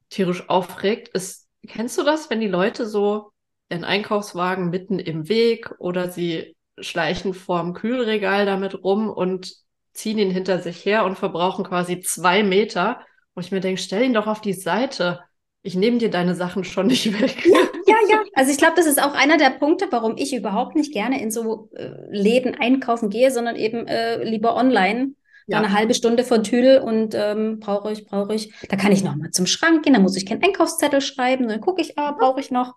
tierisch 0.10 0.50
aufregt, 0.50 1.10
ist, 1.10 1.48
kennst 1.68 1.98
du 1.98 2.04
das, 2.04 2.30
wenn 2.30 2.42
die 2.42 2.48
Leute 2.48 2.86
so 2.86 3.32
den 3.72 3.84
Einkaufswagen 3.84 4.70
mitten 4.70 5.00
im 5.00 5.30
Weg 5.30 5.72
oder 5.80 6.12
sie 6.12 6.55
schleichen 6.80 7.34
vorm 7.34 7.74
Kühlregal 7.74 8.46
damit 8.46 8.84
rum 8.84 9.10
und 9.10 9.54
ziehen 9.94 10.18
ihn 10.18 10.32
hinter 10.32 10.60
sich 10.60 10.86
her 10.86 11.06
und 11.06 11.18
verbrauchen 11.18 11.64
quasi 11.64 12.02
zwei 12.02 12.44
Meter, 12.44 13.00
wo 13.34 13.42
ich 13.42 13.52
mir 13.52 13.62
denke, 13.62 13.82
stell 13.82 14.04
ihn 14.04 14.14
doch 14.14 14.28
auf 14.28 14.42
die 14.42 14.54
Seite. 14.54 15.22
Ich 15.62 15.76
nehme 15.76 15.98
dir 15.98 16.10
deine 16.10 16.36
Sachen 16.36 16.64
schon 16.64 16.88
nicht 16.88 17.20
weg. 17.20 17.46
Ja, 17.46 17.60
ja, 17.88 17.96
ja. 18.10 18.24
Also 18.34 18.52
ich 18.52 18.58
glaube, 18.58 18.74
das 18.76 18.86
ist 18.86 19.02
auch 19.02 19.14
einer 19.14 19.38
der 19.38 19.52
Punkte, 19.52 19.88
warum 19.90 20.18
ich 20.18 20.36
überhaupt 20.36 20.76
nicht 20.76 20.94
gerne 20.94 21.22
in 21.22 21.32
so 21.32 21.70
äh, 21.76 21.92
Läden 22.10 22.56
einkaufen 22.56 23.10
gehe, 23.10 23.32
sondern 23.32 23.56
eben 23.56 23.88
äh, 23.88 24.24
lieber 24.24 24.56
online. 24.56 25.14
Ja. 25.48 25.60
Eine 25.60 25.74
halbe 25.74 25.94
Stunde 25.94 26.24
von 26.24 26.44
Tüdel 26.44 26.80
und 26.80 27.14
ähm, 27.14 27.60
brauche 27.60 27.92
ich, 27.92 28.06
brauche 28.06 28.34
ich. 28.34 28.52
Da 28.68 28.78
kann 28.78 28.92
ich 28.92 29.04
noch 29.04 29.16
mal 29.16 29.30
zum 29.30 29.46
Schrank 29.46 29.84
gehen, 29.84 29.94
da 29.94 30.00
muss 30.00 30.16
ich 30.16 30.26
keinen 30.26 30.44
Einkaufszettel 30.44 31.02
schreiben, 31.02 31.48
dann 31.48 31.62
gucke 31.62 31.82
ich, 31.82 32.00
ah, 32.00 32.14
brauche 32.14 32.40
ich 32.40 32.50
noch. 32.50 32.74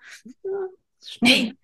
Nee. 1.22 1.54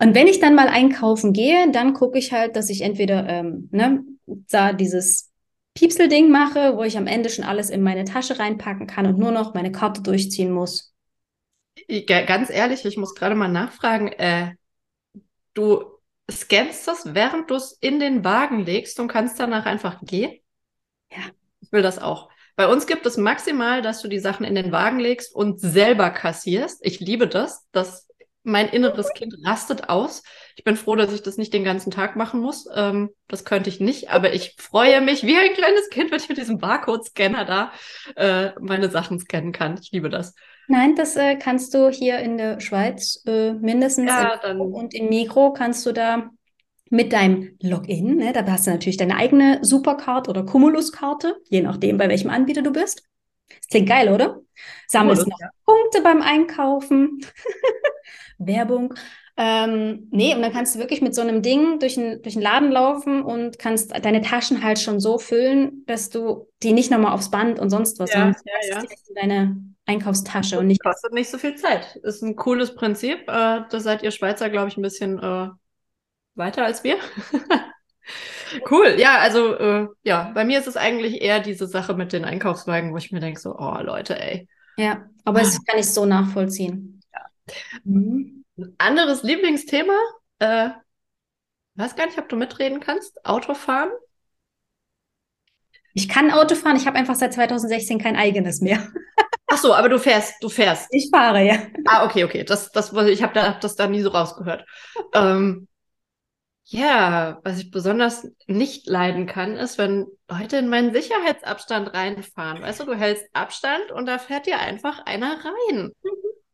Und 0.00 0.14
wenn 0.14 0.28
ich 0.28 0.38
dann 0.38 0.54
mal 0.54 0.68
einkaufen 0.68 1.32
gehe, 1.32 1.70
dann 1.72 1.92
gucke 1.92 2.18
ich 2.18 2.32
halt, 2.32 2.54
dass 2.54 2.70
ich 2.70 2.82
entweder 2.82 3.28
ähm, 3.28 3.68
ne, 3.72 4.04
da 4.26 4.72
dieses 4.72 5.30
Piepselding 5.74 6.30
mache, 6.30 6.76
wo 6.76 6.82
ich 6.82 6.96
am 6.96 7.06
Ende 7.06 7.30
schon 7.30 7.44
alles 7.44 7.70
in 7.70 7.82
meine 7.82 8.04
Tasche 8.04 8.38
reinpacken 8.38 8.86
kann 8.86 9.06
und 9.06 9.18
nur 9.18 9.32
noch 9.32 9.54
meine 9.54 9.72
Karte 9.72 10.02
durchziehen 10.02 10.52
muss. 10.52 10.92
ganz 12.06 12.50
ehrlich, 12.50 12.84
ich 12.84 12.96
muss 12.96 13.14
gerade 13.14 13.34
mal 13.34 13.48
nachfragen, 13.48 14.08
äh, 14.08 14.54
du 15.54 15.84
scannst 16.30 16.86
das, 16.86 17.14
während 17.14 17.50
du 17.50 17.54
es 17.54 17.76
in 17.80 18.00
den 18.00 18.24
Wagen 18.24 18.64
legst 18.64 19.00
und 19.00 19.08
kannst 19.08 19.40
danach 19.40 19.66
einfach 19.66 20.00
gehen? 20.02 20.38
Ja. 21.10 21.22
Ich 21.60 21.72
will 21.72 21.82
das 21.82 21.98
auch. 21.98 22.28
Bei 22.56 22.66
uns 22.66 22.86
gibt 22.86 23.06
es 23.06 23.16
maximal, 23.16 23.82
dass 23.82 24.02
du 24.02 24.08
die 24.08 24.18
Sachen 24.18 24.44
in 24.44 24.54
den 24.54 24.72
Wagen 24.72 24.98
legst 24.98 25.34
und 25.34 25.60
selber 25.60 26.10
kassierst. 26.10 26.84
Ich 26.84 26.98
liebe 26.98 27.28
das. 27.28 27.66
Das 27.70 28.07
mein 28.48 28.68
inneres 28.68 29.12
Kind 29.14 29.34
rastet 29.44 29.88
aus. 29.88 30.22
Ich 30.56 30.64
bin 30.64 30.76
froh, 30.76 30.96
dass 30.96 31.12
ich 31.12 31.22
das 31.22 31.36
nicht 31.36 31.52
den 31.52 31.64
ganzen 31.64 31.90
Tag 31.90 32.16
machen 32.16 32.40
muss. 32.40 32.68
Ähm, 32.74 33.10
das 33.28 33.44
könnte 33.44 33.68
ich 33.68 33.78
nicht, 33.78 34.10
aber 34.10 34.32
ich 34.32 34.56
freue 34.58 35.00
mich 35.00 35.24
wie 35.24 35.36
ein 35.36 35.52
kleines 35.54 35.88
Kind, 35.90 36.10
wenn 36.10 36.18
ich 36.18 36.28
mit 36.28 36.38
diesem 36.38 36.58
Barcode-Scanner 36.58 37.44
da 37.44 37.72
äh, 38.16 38.50
meine 38.60 38.90
Sachen 38.90 39.20
scannen 39.20 39.52
kann. 39.52 39.78
Ich 39.80 39.92
liebe 39.92 40.08
das. 40.08 40.34
Nein, 40.66 40.96
das 40.96 41.16
äh, 41.16 41.36
kannst 41.36 41.72
du 41.74 41.90
hier 41.90 42.18
in 42.18 42.36
der 42.36 42.60
Schweiz 42.60 43.22
äh, 43.26 43.52
mindestens 43.52 44.10
ja, 44.10 44.38
dann... 44.42 44.60
und 44.60 44.94
im 44.94 45.08
Mikro 45.08 45.52
kannst 45.52 45.86
du 45.86 45.92
da 45.92 46.30
mit 46.90 47.12
deinem 47.12 47.56
Login, 47.62 48.16
ne, 48.16 48.32
da 48.32 48.46
hast 48.46 48.66
du 48.66 48.70
natürlich 48.70 48.96
deine 48.96 49.16
eigene 49.16 49.58
Supercard 49.62 50.28
oder 50.28 50.44
Cumulus-Karte, 50.44 51.36
je 51.48 51.60
nachdem, 51.60 51.98
bei 51.98 52.08
welchem 52.08 52.30
Anbieter 52.30 52.62
du 52.62 52.72
bist. 52.72 53.02
Das 53.48 53.68
klingt 53.68 53.88
geil, 53.88 54.12
oder? 54.12 54.40
Sammelst 54.86 55.22
Cumulus, 55.22 55.26
noch 55.26 55.40
ja. 55.40 55.50
Punkte 55.64 56.02
beim 56.02 56.22
Einkaufen. 56.22 57.20
Werbung. 58.38 58.94
Ähm, 59.40 60.08
nee, 60.10 60.34
und 60.34 60.42
dann 60.42 60.52
kannst 60.52 60.74
du 60.74 60.80
wirklich 60.80 61.00
mit 61.00 61.14
so 61.14 61.20
einem 61.20 61.42
Ding 61.42 61.78
durch, 61.78 61.96
ein, 61.96 62.22
durch 62.22 62.34
den 62.34 62.42
Laden 62.42 62.72
laufen 62.72 63.22
und 63.22 63.58
kannst 63.60 63.92
deine 64.04 64.20
Taschen 64.20 64.64
halt 64.64 64.80
schon 64.80 64.98
so 64.98 65.18
füllen, 65.18 65.84
dass 65.86 66.10
du 66.10 66.48
die 66.64 66.72
nicht 66.72 66.90
nochmal 66.90 67.12
aufs 67.12 67.30
Band 67.30 67.60
und 67.60 67.70
sonst 67.70 68.00
was, 68.00 68.12
ja, 68.12 68.34
sondern 68.34 68.36
ja, 68.44 68.76
ja. 68.76 68.82
in 68.82 69.14
deine 69.14 69.56
Einkaufstasche 69.86 70.58
und 70.58 70.66
nicht. 70.66 70.82
Kostet 70.82 71.12
nicht 71.12 71.30
so 71.30 71.38
viel 71.38 71.54
Zeit. 71.54 71.96
Ist 72.02 72.22
ein 72.22 72.34
cooles 72.34 72.74
Prinzip. 72.74 73.20
Äh, 73.28 73.62
da 73.70 73.80
seid 73.80 74.02
ihr 74.02 74.10
Schweizer, 74.10 74.50
glaube 74.50 74.68
ich, 74.68 74.76
ein 74.76 74.82
bisschen 74.82 75.20
äh, 75.20 75.48
weiter 76.34 76.64
als 76.64 76.82
wir. 76.82 76.96
cool. 78.70 78.96
Ja, 78.98 79.18
also 79.18 79.54
äh, 79.54 79.88
ja, 80.02 80.30
bei 80.34 80.44
mir 80.44 80.58
ist 80.58 80.66
es 80.66 80.76
eigentlich 80.76 81.20
eher 81.22 81.40
diese 81.40 81.66
Sache 81.66 81.94
mit 81.94 82.12
den 82.12 82.24
Einkaufswagen, 82.24 82.92
wo 82.92 82.96
ich 82.96 83.12
mir 83.12 83.20
denke, 83.20 83.40
so, 83.40 83.56
oh 83.58 83.78
Leute, 83.80 84.20
ey. 84.20 84.48
Ja, 84.76 85.06
aber 85.24 85.40
das 85.40 85.64
kann 85.64 85.78
ich 85.78 85.92
so 85.92 86.06
nachvollziehen. 86.06 87.00
Mhm. 87.84 88.44
Ein 88.56 88.74
anderes 88.78 89.22
Lieblingsthema, 89.22 89.96
äh, 90.38 90.70
weiß 91.76 91.96
gar 91.96 92.06
nicht, 92.06 92.18
ob 92.18 92.28
du 92.28 92.36
mitreden 92.36 92.80
kannst. 92.80 93.24
Autofahren? 93.24 93.90
Ich 95.94 96.08
kann 96.08 96.30
Auto 96.30 96.54
fahren, 96.54 96.76
ich 96.76 96.86
habe 96.86 96.96
einfach 96.96 97.16
seit 97.16 97.34
2016 97.34 97.98
kein 97.98 98.16
eigenes 98.16 98.60
mehr. 98.60 98.86
Ach 99.46 99.56
so, 99.58 99.74
aber 99.74 99.88
du 99.88 99.98
fährst, 99.98 100.34
du 100.42 100.48
fährst. 100.48 100.88
Ich 100.90 101.08
fahre, 101.10 101.42
ja. 101.42 101.58
Ah, 101.86 102.04
okay, 102.04 102.24
okay. 102.24 102.44
Das, 102.44 102.70
das, 102.70 102.92
ich 102.92 103.22
habe 103.22 103.32
da, 103.32 103.48
hab 103.48 103.60
das 103.62 103.74
da 103.76 103.86
nie 103.86 104.02
so 104.02 104.10
rausgehört. 104.10 104.64
ähm, 105.14 105.66
ja, 106.70 107.40
was 107.44 107.58
ich 107.58 107.70
besonders 107.70 108.28
nicht 108.46 108.86
leiden 108.86 109.24
kann, 109.24 109.56
ist, 109.56 109.78
wenn 109.78 110.06
Leute 110.28 110.58
in 110.58 110.68
meinen 110.68 110.92
Sicherheitsabstand 110.92 111.94
reinfahren. 111.94 112.60
Weißt 112.60 112.80
du, 112.80 112.84
du 112.84 112.94
hältst 112.94 113.24
Abstand 113.32 113.90
und 113.90 114.04
da 114.04 114.18
fährt 114.18 114.44
dir 114.44 114.58
einfach 114.58 114.98
einer 115.06 115.42
rein. 115.42 115.92
Mhm. 116.02 116.10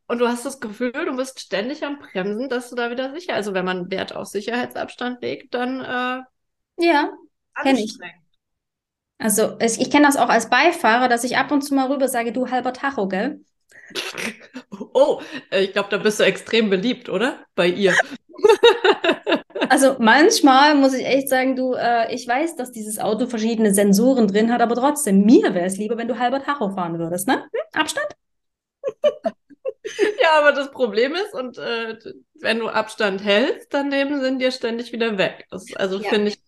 Und 0.07 0.19
du 0.19 0.27
hast 0.27 0.45
das 0.45 0.61
Gefühl, 0.61 0.93
du 0.93 1.17
bist 1.17 1.41
ständig 1.41 1.83
am 1.83 1.99
Bremsen, 1.99 2.47
dass 2.47 2.69
du 2.69 2.77
da 2.77 2.91
wieder 2.91 3.13
sicher. 3.13 3.33
Also 3.33 3.53
wenn 3.53 3.65
man 3.65 3.91
Wert 3.91 4.15
auf 4.15 4.27
Sicherheitsabstand 4.27 5.21
legt, 5.21 5.53
dann 5.53 5.81
äh, 5.81 6.23
ja, 6.85 7.11
kenne 7.61 7.81
ich. 7.81 7.97
Also 9.17 9.57
ich, 9.59 9.81
ich 9.81 9.91
kenne 9.91 10.05
das 10.05 10.15
auch 10.15 10.29
als 10.29 10.49
Beifahrer, 10.49 11.09
dass 11.09 11.25
ich 11.25 11.37
ab 11.37 11.51
und 11.51 11.61
zu 11.61 11.75
mal 11.75 11.91
rüber 11.91 12.07
sage, 12.07 12.31
du 12.31 12.49
halber 12.51 12.71
Tacho, 12.71 13.07
gell? 13.07 13.43
Oh, 14.97 15.21
äh, 15.51 15.63
ich 15.63 15.73
glaube, 15.73 15.89
da 15.89 15.97
bist 15.97 16.19
du 16.19 16.23
extrem 16.23 16.69
beliebt, 16.69 17.09
oder? 17.09 17.45
Bei 17.53 17.67
ihr. 17.67 17.93
Also 19.69 19.95
manchmal 19.99 20.75
muss 20.75 20.93
ich 20.93 21.05
echt 21.05 21.29
sagen, 21.29 21.55
du, 21.55 21.73
äh, 21.73 22.13
ich 22.13 22.27
weiß, 22.27 22.55
dass 22.55 22.71
dieses 22.71 22.99
Auto 22.99 23.27
verschiedene 23.27 23.73
Sensoren 23.73 24.27
drin 24.27 24.51
hat, 24.51 24.61
aber 24.61 24.75
trotzdem, 24.75 25.23
mir 25.25 25.53
wäre 25.53 25.65
es 25.65 25.77
lieber, 25.77 25.97
wenn 25.97 26.07
du 26.07 26.19
halber 26.19 26.43
Tacho 26.43 26.69
fahren 26.69 26.99
würdest, 26.99 27.27
ne? 27.27 27.35
Hm? 27.35 27.81
Abstand? 27.81 28.07
ja, 30.21 30.39
aber 30.39 30.51
das 30.51 30.71
Problem 30.71 31.13
ist, 31.13 31.33
und 31.33 31.57
äh, 31.57 31.97
wenn 32.41 32.59
du 32.59 32.69
Abstand 32.69 33.23
hältst, 33.23 33.73
dann 33.73 33.89
nehmen 33.89 34.21
sie 34.21 34.37
dir 34.37 34.51
ständig 34.51 34.91
wieder 34.91 35.17
weg. 35.17 35.45
Das, 35.49 35.73
also 35.75 35.99
ja. 35.99 36.09
finde 36.09 36.29
ich, 36.29 36.39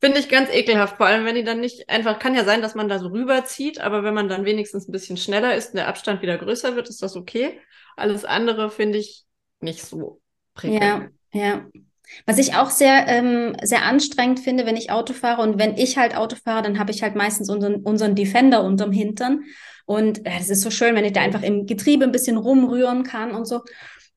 finde 0.00 0.18
ich 0.18 0.28
ganz 0.28 0.50
ekelhaft. 0.50 0.96
Vor 0.96 1.06
allem, 1.06 1.24
wenn 1.24 1.34
die 1.34 1.44
dann 1.44 1.60
nicht 1.60 1.88
einfach, 1.88 2.18
kann 2.18 2.34
ja 2.34 2.44
sein, 2.44 2.62
dass 2.62 2.74
man 2.74 2.88
da 2.88 2.98
so 2.98 3.08
rüberzieht, 3.08 3.80
aber 3.80 4.02
wenn 4.04 4.14
man 4.14 4.28
dann 4.28 4.44
wenigstens 4.44 4.88
ein 4.88 4.92
bisschen 4.92 5.16
schneller 5.16 5.54
ist 5.54 5.70
und 5.70 5.76
der 5.76 5.88
Abstand 5.88 6.22
wieder 6.22 6.38
größer 6.38 6.76
wird, 6.76 6.88
ist 6.88 7.02
das 7.02 7.16
okay. 7.16 7.60
Alles 7.96 8.24
andere 8.24 8.70
finde 8.70 8.98
ich 8.98 9.24
nicht 9.60 9.82
so 9.82 10.20
prickelnd. 10.54 11.12
Ja, 11.32 11.40
ja. 11.40 11.66
Was 12.26 12.38
ich 12.38 12.54
auch 12.54 12.70
sehr, 12.70 13.06
ähm, 13.08 13.56
sehr 13.62 13.84
anstrengend 13.84 14.40
finde, 14.40 14.66
wenn 14.66 14.76
ich 14.76 14.90
Auto 14.90 15.12
fahre 15.12 15.42
und 15.42 15.58
wenn 15.58 15.76
ich 15.76 15.96
halt 15.96 16.16
Auto 16.16 16.36
fahre, 16.36 16.62
dann 16.62 16.78
habe 16.78 16.90
ich 16.90 17.02
halt 17.02 17.16
meistens 17.16 17.48
unseren, 17.50 17.76
unseren 17.76 18.14
Defender 18.14 18.62
unterm 18.62 18.92
Hintern. 18.92 19.44
Und 19.86 20.26
äh, 20.26 20.38
ist 20.38 20.60
so 20.60 20.70
schön, 20.70 20.94
wenn 20.94 21.04
ich 21.04 21.12
da 21.12 21.20
einfach 21.20 21.42
im 21.42 21.66
Getriebe 21.66 22.04
ein 22.04 22.12
bisschen 22.12 22.36
rumrühren 22.36 23.02
kann 23.02 23.32
und 23.32 23.46
so. 23.46 23.62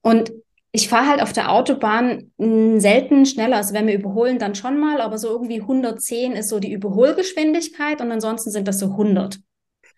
Und 0.01 0.31
ich 0.71 0.89
fahre 0.89 1.07
halt 1.07 1.21
auf 1.21 1.33
der 1.33 1.51
Autobahn 1.51 2.31
hm, 2.37 2.79
selten 2.79 3.25
schneller. 3.25 3.57
Also 3.57 3.73
wenn 3.73 3.87
wir 3.87 3.93
überholen, 3.93 4.39
dann 4.39 4.55
schon 4.55 4.79
mal, 4.79 5.01
aber 5.01 5.17
so 5.17 5.29
irgendwie 5.29 5.61
110 5.61 6.33
ist 6.33 6.49
so 6.49 6.59
die 6.59 6.71
Überholgeschwindigkeit 6.71 8.01
und 8.01 8.11
ansonsten 8.11 8.51
sind 8.51 8.67
das 8.67 8.79
so 8.79 8.87
100. 8.87 9.39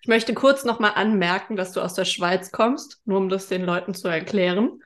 Ich 0.02 0.08
möchte 0.08 0.34
kurz 0.34 0.66
nochmal 0.66 0.92
anmerken, 0.96 1.56
dass 1.56 1.72
du 1.72 1.82
aus 1.82 1.94
der 1.94 2.06
Schweiz 2.06 2.52
kommst, 2.52 3.02
nur 3.06 3.18
um 3.18 3.30
das 3.30 3.48
den 3.48 3.64
Leuten 3.64 3.94
zu 3.94 4.08
erklären. 4.08 4.82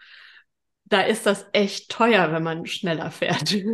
Da 0.90 1.02
ist 1.02 1.26
das 1.26 1.46
echt 1.54 1.90
teuer, 1.90 2.32
wenn 2.32 2.44
man 2.44 2.66
schneller 2.66 3.12
fährt. 3.12 3.56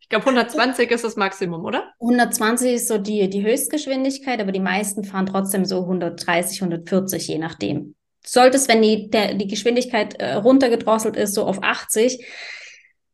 Ich 0.00 0.10
glaube, 0.10 0.24
120 0.24 0.90
ist 0.90 1.04
das 1.04 1.16
Maximum, 1.16 1.66
oder? 1.66 1.92
120 2.00 2.72
ist 2.72 2.88
so 2.88 2.96
die, 2.96 3.28
die 3.28 3.44
Höchstgeschwindigkeit, 3.44 4.40
aber 4.40 4.52
die 4.52 4.58
meisten 4.58 5.04
fahren 5.04 5.26
trotzdem 5.26 5.66
so 5.66 5.80
130, 5.80 6.62
140, 6.62 7.28
je 7.28 7.36
nachdem. 7.36 7.94
Solltest, 8.24 8.70
wenn 8.70 8.80
die, 8.80 9.10
der, 9.10 9.34
die 9.34 9.46
Geschwindigkeit 9.46 10.14
äh, 10.14 10.32
runtergedrosselt 10.32 11.14
ist, 11.14 11.34
so 11.34 11.44
auf 11.44 11.62
80, 11.62 12.24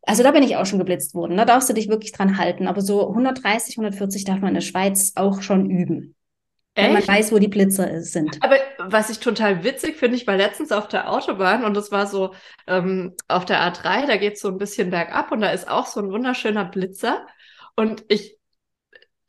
also 0.03 0.23
da 0.23 0.31
bin 0.31 0.43
ich 0.43 0.57
auch 0.57 0.67
schon 0.67 0.79
geblitzt 0.79 1.15
worden. 1.15 1.37
Da 1.37 1.45
darfst 1.45 1.69
du 1.69 1.73
dich 1.73 1.89
wirklich 1.89 2.13
dran 2.13 2.39
halten. 2.39 2.69
Aber 2.69 2.81
so 2.81 3.09
130, 3.09 3.79
140 3.79 4.25
darf 4.25 4.41
man 4.41 4.49
in 4.49 4.55
der 4.55 4.61
Schweiz 4.61 5.13
auch 5.17 5.43
schon 5.43 5.71
üben. 5.71 6.14
Echt? 6.77 6.89
Wenn 6.89 6.95
man 6.95 7.07
weiß, 7.07 7.31
wo 7.31 7.39
die 7.39 7.49
Blitzer 7.49 8.01
sind. 8.03 8.43
Aber 8.43 8.57
was 8.79 9.09
ich 9.09 9.21
total 9.21 9.63
witzig 9.63 9.97
finde, 9.97 10.17
ich 10.17 10.27
war 10.27 10.37
letztens 10.37 10.73
auf 10.73 10.89
der 10.89 11.11
Autobahn 11.11 11.65
und 11.65 11.77
es 11.77 11.93
war 11.93 12.09
so 12.09 12.35
ähm, 12.67 13.15
auf 13.29 13.45
der 13.45 13.61
A3, 13.61 14.07
da 14.07 14.17
geht 14.17 14.35
es 14.35 14.41
so 14.41 14.49
ein 14.49 14.59
bisschen 14.59 14.91
bergab 14.91 15.31
und 15.31 15.41
da 15.41 15.51
ist 15.51 15.69
auch 15.69 15.87
so 15.87 16.01
ein 16.01 16.11
wunderschöner 16.11 16.65
Blitzer. 16.65 17.27
Und 17.77 18.05
ich, 18.09 18.39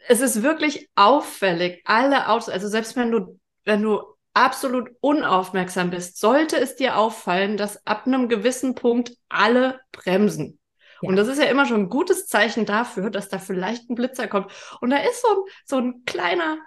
es 0.08 0.22
ist 0.22 0.42
wirklich 0.42 0.90
auffällig, 0.96 1.84
alle 1.86 2.30
Autos, 2.30 2.50
also 2.50 2.68
selbst 2.68 2.96
wenn 2.96 3.12
du, 3.12 3.40
wenn 3.64 3.84
du 3.84 4.02
absolut 4.34 4.90
unaufmerksam 5.00 5.92
bist, 5.92 6.20
sollte 6.20 6.58
es 6.58 6.76
dir 6.76 6.98
auffallen, 6.98 7.58
dass 7.58 7.86
ab 7.86 8.08
einem 8.08 8.28
gewissen 8.28 8.74
Punkt 8.74 9.14
alle 9.30 9.80
bremsen. 9.92 10.60
Ja. 11.02 11.10
Und 11.10 11.16
das 11.16 11.28
ist 11.28 11.40
ja 11.40 11.46
immer 11.46 11.68
schon 11.68 11.82
ein 11.82 11.90
gutes 11.90 12.26
Zeichen 12.26 12.66
dafür, 12.66 13.12
dass 13.12 13.30
da 13.30 13.38
vielleicht 13.38 13.90
ein 13.90 13.96
Blitzer 13.96 14.28
kommt. 14.28 14.52
Und 14.82 14.90
da 14.90 14.98
ist 14.98 15.22
so 15.22 15.28
ein, 15.28 15.38
so 15.66 15.78
ein 15.78 16.06
kleiner 16.06 16.58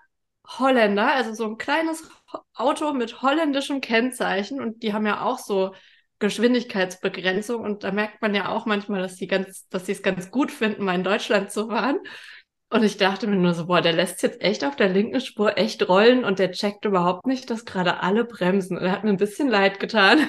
Holländer, 0.49 1.13
also 1.13 1.35
so 1.35 1.45
ein 1.45 1.59
kleines 1.59 2.09
Auto 2.55 2.93
mit 2.93 3.23
holländischem 3.23 3.81
Kennzeichen 3.81 4.61
und 4.61 4.83
die 4.83 4.93
haben 4.93 5.07
ja 5.07 5.23
auch 5.23 5.39
so 5.39 5.75
Geschwindigkeitsbegrenzung 6.19 7.63
und 7.63 7.85
da 7.85 7.93
merkt 7.93 8.23
man 8.23 8.35
ja 8.35 8.49
auch 8.49 8.67
manchmal, 8.67 9.01
dass 9.01 9.17
die 9.17 9.27
ganz, 9.29 9.69
dass 9.69 9.87
sie 9.87 9.93
es 9.93 10.03
ganz 10.03 10.31
gut 10.31 10.51
finden, 10.51 10.85
mal 10.85 10.95
in 10.95 11.05
Deutschland 11.05 11.51
zu 11.51 11.69
fahren. 11.69 11.99
Und 12.71 12.83
ich 12.83 12.99
dachte 12.99 13.27
mir 13.27 13.37
nur 13.37 13.55
so, 13.55 13.67
boah, 13.67 13.81
der 13.81 13.95
lässt 13.95 14.23
jetzt 14.23 14.43
echt 14.43 14.65
auf 14.65 14.77
der 14.77 14.91
linken 14.91 15.21
Spur 15.21 15.57
echt 15.57 15.89
rollen 15.89 16.25
und 16.25 16.39
der 16.39 16.53
checkt 16.53 16.85
überhaupt 16.85 17.27
nicht, 17.27 17.49
dass 17.49 17.65
gerade 17.65 18.01
alle 18.01 18.25
bremsen. 18.25 18.77
Und 18.77 18.85
er 18.85 18.93
hat 18.93 19.05
mir 19.05 19.11
ein 19.11 19.17
bisschen 19.17 19.49
leid 19.49 19.81
getan. 19.81 20.29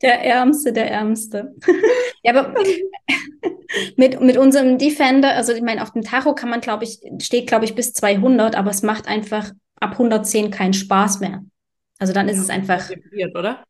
Der 0.00 0.24
Ärmste, 0.24 0.72
der 0.72 0.90
Ärmste. 0.90 1.54
ja, 2.22 2.34
aber 2.34 2.54
mit, 3.96 4.20
mit 4.20 4.36
unserem 4.36 4.78
Defender, 4.78 5.34
also 5.34 5.52
ich 5.52 5.62
meine, 5.62 5.82
auf 5.82 5.92
dem 5.92 6.02
Tacho 6.02 6.34
kann 6.34 6.50
man, 6.50 6.60
glaube 6.60 6.84
ich, 6.84 7.00
steht, 7.20 7.46
glaube 7.46 7.64
ich, 7.64 7.74
bis 7.74 7.92
200, 7.92 8.54
aber 8.54 8.70
es 8.70 8.82
macht 8.82 9.08
einfach 9.08 9.50
ab 9.80 9.92
110 9.92 10.50
keinen 10.50 10.72
Spaß 10.72 11.20
mehr. 11.20 11.42
Also 11.98 12.12
dann 12.12 12.28
ist 12.28 12.36
ja, 12.36 12.42
es 12.42 12.50
einfach. 12.50 12.90
Oder? 13.34 13.64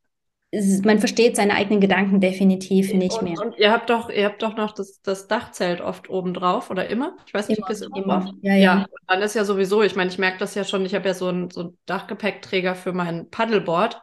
Ist, 0.51 0.85
man 0.85 0.99
versteht 0.99 1.35
seine 1.35 1.55
eigenen 1.55 1.81
Gedanken 1.81 2.19
definitiv 2.19 2.93
nicht 2.93 3.17
und, 3.17 3.23
mehr. 3.23 3.39
Und 3.39 3.57
ihr 3.57 3.71
habt 3.71 3.89
doch, 3.89 4.11
ihr 4.11 4.25
habt 4.25 4.43
doch 4.43 4.55
noch 4.55 4.71
das, 4.71 5.01
das 5.01 5.27
Dachzelt 5.27 5.81
oft 5.81 6.11
oben 6.11 6.35
drauf 6.35 6.69
oder 6.69 6.87
immer? 6.89 7.17
Ich 7.25 7.33
weiß 7.33 7.49
nicht, 7.49 7.57
immer, 7.57 7.67
ob 7.67 7.73
es 7.73 7.81
immer, 7.81 7.97
immer. 7.97 8.33
Ja, 8.43 8.53
ja. 8.53 8.59
ja 8.59 8.85
dann 9.07 9.23
ist 9.23 9.33
ja 9.33 9.45
sowieso, 9.45 9.81
ich 9.81 9.95
meine, 9.95 10.11
ich 10.11 10.19
merke 10.19 10.37
das 10.37 10.53
ja 10.53 10.63
schon, 10.63 10.85
ich 10.85 10.93
habe 10.93 11.07
ja 11.07 11.15
so 11.15 11.27
einen 11.27 11.49
so 11.49 11.73
Dachgepäckträger 11.87 12.75
für 12.75 12.93
mein 12.93 13.31
Paddleboard. 13.31 13.99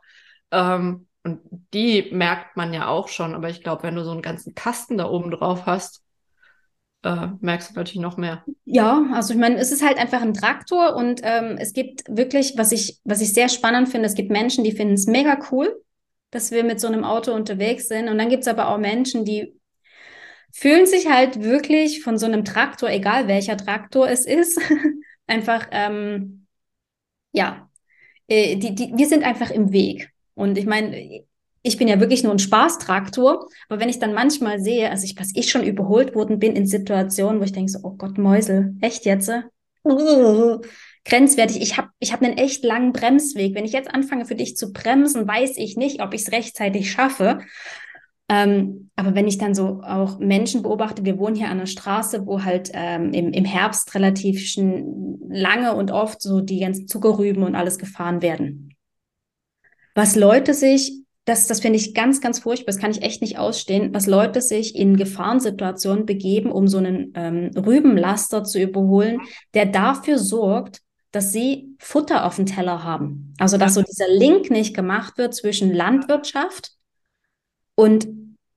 Ähm, 0.51 1.07
und 1.25 1.41
die 1.75 2.11
merkt 2.13 2.57
man 2.57 2.73
ja 2.73 2.89
auch 2.89 3.09
schon, 3.09 3.35
aber 3.35 3.51
ich 3.51 3.63
glaube, 3.63 3.83
wenn 3.83 3.95
du 3.95 4.05
so 4.05 4.11
einen 4.11 4.23
ganzen 4.23 4.55
Kasten 4.55 4.99
da 4.99 5.09
oben 5.09 5.31
drauf 5.31 5.67
hast, 5.67 6.03
äh, 7.03 7.29
merkst 7.41 7.71
du 7.71 7.75
natürlich 7.75 8.01
noch 8.01 8.17
mehr. 8.17 8.45
Ja, 8.65 9.05
also 9.13 9.33
ich 9.33 9.39
meine, 9.39 9.57
es 9.57 9.73
ist 9.73 9.85
halt 9.85 9.99
einfach 9.99 10.23
ein 10.23 10.35
Traktor 10.35 10.97
und 10.97 11.21
ähm, 11.25 11.57
es 11.59 11.73
gibt 11.73 12.05
wirklich, 12.09 12.55
was 12.57 12.73
ich, 12.73 13.01
was 13.05 13.21
ich 13.21 13.33
sehr 13.33 13.49
spannend 13.49 13.89
finde, 13.89 14.07
es 14.07 14.15
gibt 14.15 14.31
Menschen, 14.31 14.65
die 14.65 14.73
finden 14.73 14.95
es 14.95 15.07
mega 15.07 15.39
cool 15.51 15.75
dass 16.31 16.51
wir 16.51 16.65
mit 16.65 16.81
so 16.81 16.87
einem 16.87 17.05
Auto 17.05 17.33
unterwegs 17.33 17.89
sind. 17.89 18.09
Und 18.09 18.19
dann 18.19 18.29
gibt 18.29 18.43
es 18.43 18.49
aber 18.49 18.69
auch 18.69 18.79
Menschen, 18.79 19.25
die 19.25 19.55
fühlen 20.53 20.87
sich 20.87 21.09
halt 21.09 21.43
wirklich 21.43 22.03
von 22.03 22.19
so 22.19 22.27
einem 22.27 22.45
Traktor, 22.45 22.91
egal 22.91 23.29
welcher 23.29 23.57
Traktor 23.57 24.09
es 24.09 24.27
ist, 24.27 24.61
einfach, 25.27 25.69
ähm, 25.71 26.47
ja, 27.33 27.71
äh, 28.27 28.57
die, 28.57 28.75
die, 28.75 28.93
wir 28.95 29.07
sind 29.07 29.25
einfach 29.25 29.51
im 29.51 29.73
Weg. 29.73 30.11
Und 30.41 30.59
ich 30.59 30.67
meine, 30.67 31.23
ich 31.63 31.77
bin 31.77 31.89
ja 31.89 32.01
wirklich 32.01 32.23
nur 32.23 32.33
ein 32.33 32.39
Spaßtraktor, 32.39 33.47
aber 33.69 33.81
wenn 33.81 33.91
ich 33.91 33.99
dann 33.99 34.15
manchmal 34.15 34.61
sehe, 34.61 34.91
also 34.91 35.05
ich, 35.05 35.19
was 35.19 35.33
ich 35.35 35.51
schon 35.51 35.63
überholt 35.63 36.15
worden 36.15 36.39
bin 36.39 36.57
in 36.57 36.67
Situationen, 36.67 37.41
wo 37.41 37.45
ich 37.45 37.53
denke 37.53 37.71
so, 37.71 37.81
oh 37.83 37.97
Gott, 37.97 38.17
Mäusel, 38.17 38.75
echt 38.81 39.05
jetzt? 39.05 39.31
grenzwertig. 41.05 41.61
Ich 41.61 41.77
habe 41.77 41.89
ich 41.99 42.13
hab 42.13 42.23
einen 42.23 42.37
echt 42.37 42.65
langen 42.65 42.93
Bremsweg. 42.93 43.55
Wenn 43.55 43.65
ich 43.65 43.73
jetzt 43.73 43.93
anfange 43.93 44.25
für 44.25 44.35
dich 44.35 44.57
zu 44.57 44.73
bremsen, 44.73 45.27
weiß 45.27 45.57
ich 45.57 45.77
nicht, 45.77 46.03
ob 46.03 46.15
ich 46.15 46.23
es 46.23 46.33
rechtzeitig 46.33 46.91
schaffe. 46.91 47.41
Ähm, 48.29 48.91
aber 48.97 49.15
wenn 49.15 49.27
ich 49.27 49.39
dann 49.39 49.55
so 49.55 49.81
auch 49.83 50.19
Menschen 50.19 50.63
beobachte, 50.63 51.05
wir 51.05 51.19
wohnen 51.19 51.35
hier 51.35 51.47
an 51.47 51.59
einer 51.59 51.67
Straße, 51.67 52.27
wo 52.27 52.45
halt 52.45 52.71
ähm, 52.75 53.13
im, 53.13 53.33
im 53.33 53.45
Herbst 53.45 53.95
relativ 53.95 54.55
lange 55.29 55.75
und 55.75 55.91
oft 55.91 56.23
so 56.23 56.41
die 56.41 56.61
ganzen 56.61 56.87
Zuckerrüben 56.87 57.43
und 57.43 57.57
alles 57.57 57.79
gefahren 57.79 58.23
werden. 58.23 58.77
Was 60.01 60.17
Leute 60.17 60.55
sich 60.55 61.03
das, 61.27 61.47
das 61.47 61.61
finde 61.61 61.79
ich 61.79 61.93
ganz, 61.93 62.23
ganz 62.23 62.39
furchtbar. 62.39 62.73
Das 62.73 62.79
kann 62.81 62.91
ich 62.91 63.03
echt 63.03 63.21
nicht 63.21 63.37
ausstehen, 63.37 63.93
was 63.93 64.07
Leute 64.07 64.41
sich 64.41 64.75
in 64.75 64.97
Gefahrensituationen 64.97 66.07
begeben, 66.07 66.51
um 66.51 66.69
so 66.69 66.79
einen 66.79 67.13
ähm, 67.15 67.51
Rübenlaster 67.55 68.43
zu 68.43 68.59
überholen, 68.59 69.21
der 69.53 69.67
dafür 69.67 70.19
sorgt, 70.19 70.81
dass 71.13 71.35
sie 71.35 71.77
Futter 71.79 72.25
auf 72.25 72.37
dem 72.37 72.47
Teller 72.47 72.83
haben. 72.83 73.35
Also, 73.39 73.59
dass 73.59 73.75
so 73.75 73.83
dieser 73.83 74.09
Link 74.09 74.51
nicht 74.51 74.75
gemacht 74.75 75.19
wird 75.19 75.35
zwischen 75.35 75.71
Landwirtschaft 75.71 76.71
und 77.75 78.09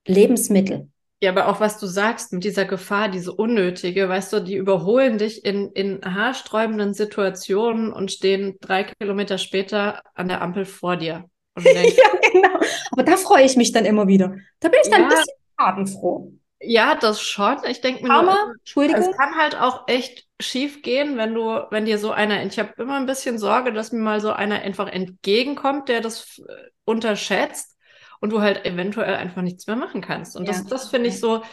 Lebensmittel. 0.08 0.88
Ja, 1.22 1.32
aber 1.32 1.50
auch 1.50 1.60
was 1.60 1.78
du 1.78 1.88
sagst 1.88 2.32
mit 2.32 2.46
dieser 2.46 2.64
Gefahr, 2.64 3.10
diese 3.10 3.34
unnötige, 3.34 4.08
weißt 4.08 4.32
du, 4.32 4.40
die 4.40 4.56
überholen 4.56 5.18
dich 5.18 5.44
in, 5.44 5.74
in 5.74 6.00
haarsträubenden 6.06 6.94
Situationen 6.94 7.92
und 7.92 8.14
stehen 8.14 8.56
drei 8.62 8.86
Kilometer 8.86 9.38
später 9.38 10.02
an 10.16 10.30
der 10.30 10.42
Ampel 10.42 10.64
vor 10.64 10.96
dir. 10.96 11.26
Ja, 11.64 12.32
genau. 12.32 12.60
Aber 12.92 13.04
da 13.04 13.18
freue 13.18 13.46
ich 13.46 13.56
mich 13.56 13.72
dann 13.72 13.86
immer 13.86 14.08
wieder. 14.08 14.36
Da 14.60 14.70
bin 14.70 14.80
ich 14.84 14.90
dann 14.90 15.02
ja, 15.02 15.08
ein 15.08 15.10
bisschen 15.10 15.36
schadenfroh. 15.60 16.34
Ja, 16.60 16.96
das 16.96 17.22
schon. 17.22 17.58
Ich 17.68 17.82
denke 17.82 18.04
mir 18.04 18.10
Karma, 18.10 18.34
nur, 18.34 18.54
Entschuldigung. 18.60 19.02
es 19.02 19.18
kann 19.18 19.36
halt 19.36 19.56
auch 19.56 19.88
echt 19.88 20.26
schief 20.40 20.82
gehen, 20.82 21.18
wenn 21.18 21.34
du, 21.34 21.62
wenn 21.70 21.86
dir 21.86 21.98
so 21.98 22.12
einer, 22.12 22.44
ich 22.46 22.58
habe 22.58 22.74
immer 22.78 22.96
ein 22.96 23.06
bisschen 23.06 23.38
Sorge, 23.38 23.74
dass 23.74 23.92
mir 23.92 24.00
mal 24.00 24.22
so 24.22 24.32
einer 24.32 24.62
einfach 24.62 24.88
entgegenkommt, 24.88 25.90
der 25.90 26.02
das 26.02 26.40
äh, 26.40 26.70
unterschätzt 26.86 27.78
und 28.20 28.32
du 28.32 28.42
halt 28.42 28.66
eventuell 28.66 29.16
einfach 29.16 29.42
nichts 29.42 29.68
mehr 29.68 29.76
machen 29.76 30.02
kannst. 30.02 30.38
Und 30.38 30.46
ja. 30.46 30.54
das, 30.54 30.66
das 30.66 30.90
finde 30.90 31.10
ich 31.10 31.20
so, 31.20 31.44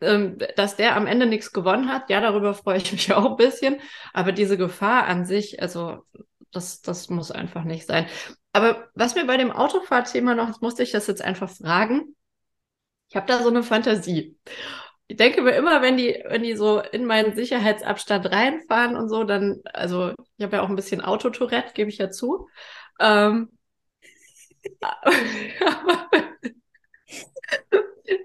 ähm, 0.00 0.36
dass 0.56 0.76
der 0.76 0.96
am 0.96 1.06
Ende 1.06 1.26
nichts 1.26 1.52
gewonnen 1.52 1.88
hat. 1.88 2.10
Ja, 2.10 2.20
darüber 2.20 2.52
freue 2.54 2.76
ich 2.76 2.92
mich 2.92 3.12
auch 3.14 3.30
ein 3.30 3.36
bisschen. 3.36 3.80
Aber 4.12 4.32
diese 4.32 4.58
Gefahr 4.58 5.06
an 5.06 5.24
sich, 5.24 5.62
also 5.62 6.04
das, 6.50 6.82
das 6.82 7.08
muss 7.08 7.30
einfach 7.30 7.64
nicht 7.64 7.86
sein. 7.86 8.06
Aber 8.52 8.88
was 8.94 9.14
mir 9.14 9.26
bei 9.26 9.36
dem 9.36 9.50
Autofahrthema 9.52 10.34
noch, 10.34 10.60
musste 10.60 10.82
ich 10.82 10.90
das 10.92 11.06
jetzt 11.06 11.22
einfach 11.22 11.50
fragen. 11.50 12.14
Ich 13.08 13.16
habe 13.16 13.26
da 13.26 13.42
so 13.42 13.48
eine 13.50 13.62
Fantasie. 13.62 14.38
Ich 15.08 15.16
denke 15.16 15.42
mir 15.42 15.52
immer, 15.52 15.82
wenn 15.82 15.96
die, 15.98 16.22
wenn 16.28 16.42
die 16.42 16.56
so 16.56 16.80
in 16.80 17.04
meinen 17.06 17.34
Sicherheitsabstand 17.34 18.26
reinfahren 18.30 18.96
und 18.96 19.08
so, 19.08 19.24
dann, 19.24 19.60
also 19.72 20.12
ich 20.38 20.44
habe 20.44 20.56
ja 20.56 20.62
auch 20.62 20.68
ein 20.70 20.76
bisschen 20.76 21.02
Autotourette, 21.02 21.74
gebe 21.74 21.90
ich 21.90 21.98
ja 21.98 22.10
zu. 22.10 22.48
Ähm, 23.00 23.50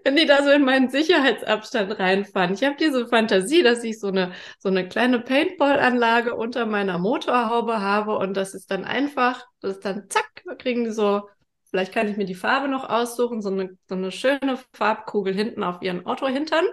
wenn 0.07 0.15
die 0.15 0.25
da 0.25 0.41
so 0.41 0.51
in 0.51 0.63
meinen 0.63 0.89
Sicherheitsabstand 0.89 1.99
reinfahren. 1.99 2.53
Ich 2.53 2.63
habe 2.63 2.77
diese 2.79 3.07
Fantasie, 3.07 3.61
dass 3.61 3.83
ich 3.83 3.99
so 3.99 4.07
eine, 4.07 4.31
so 4.57 4.69
eine 4.69 4.87
kleine 4.87 5.19
Paintball-Anlage 5.19 6.33
unter 6.33 6.65
meiner 6.65 6.97
Motorhaube 6.97 7.81
habe 7.81 8.17
und 8.17 8.37
das 8.37 8.53
ist 8.53 8.71
dann 8.71 8.85
einfach, 8.85 9.45
das 9.59 9.73
ist 9.75 9.85
dann 9.85 10.09
zack, 10.09 10.43
kriegen 10.59 10.85
die 10.85 10.91
so, 10.91 11.27
vielleicht 11.69 11.91
kann 11.93 12.07
ich 12.07 12.15
mir 12.15 12.23
die 12.23 12.35
Farbe 12.35 12.69
noch 12.69 12.89
aussuchen, 12.89 13.41
so 13.41 13.49
eine, 13.49 13.77
so 13.89 13.95
eine 13.95 14.13
schöne 14.13 14.57
Farbkugel 14.71 15.33
hinten 15.33 15.61
auf 15.61 15.81
ihren 15.81 16.05
Autohintern. 16.05 16.63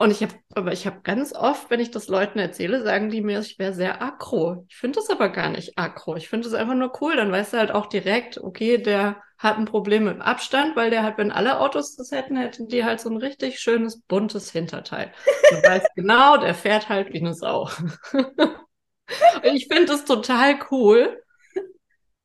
Und 0.00 0.12
ich 0.12 0.22
habe, 0.22 0.34
aber 0.54 0.72
ich 0.72 0.86
habe 0.86 1.00
ganz 1.02 1.32
oft, 1.34 1.70
wenn 1.70 1.80
ich 1.80 1.90
das 1.90 2.06
Leuten 2.06 2.38
erzähle, 2.38 2.84
sagen 2.84 3.10
die 3.10 3.20
mir, 3.20 3.40
ich 3.40 3.58
wäre 3.58 3.74
sehr 3.74 4.00
aggro. 4.00 4.64
Ich 4.68 4.76
finde 4.76 5.00
das 5.00 5.10
aber 5.10 5.28
gar 5.28 5.50
nicht 5.50 5.76
aggro. 5.76 6.14
Ich 6.14 6.28
finde 6.28 6.48
das 6.48 6.54
einfach 6.54 6.76
nur 6.76 6.92
cool. 7.00 7.16
Dann 7.16 7.32
weißt 7.32 7.52
du 7.52 7.58
halt 7.58 7.72
auch 7.72 7.86
direkt, 7.86 8.38
okay, 8.38 8.78
der 8.78 9.20
hat 9.38 9.58
ein 9.58 9.64
Problem 9.64 10.04
mit 10.04 10.14
dem 10.14 10.22
Abstand, 10.22 10.76
weil 10.76 10.90
der 10.90 11.02
halt, 11.02 11.18
wenn 11.18 11.32
alle 11.32 11.58
Autos 11.58 11.96
das 11.96 12.12
hätten, 12.12 12.36
hätten 12.36 12.68
die 12.68 12.84
halt 12.84 13.00
so 13.00 13.10
ein 13.10 13.16
richtig 13.16 13.58
schönes, 13.58 14.00
buntes 14.00 14.52
Hinterteil. 14.52 15.12
Du 15.50 15.56
weißt 15.56 15.88
genau, 15.96 16.36
der 16.36 16.54
fährt 16.54 16.88
halt 16.88 17.12
wie 17.12 17.18
eine 17.18 17.34
Sau. 17.34 17.68
Und 18.12 19.54
ich 19.54 19.66
finde 19.66 19.86
das 19.86 20.04
total 20.04 20.60
cool. 20.70 21.20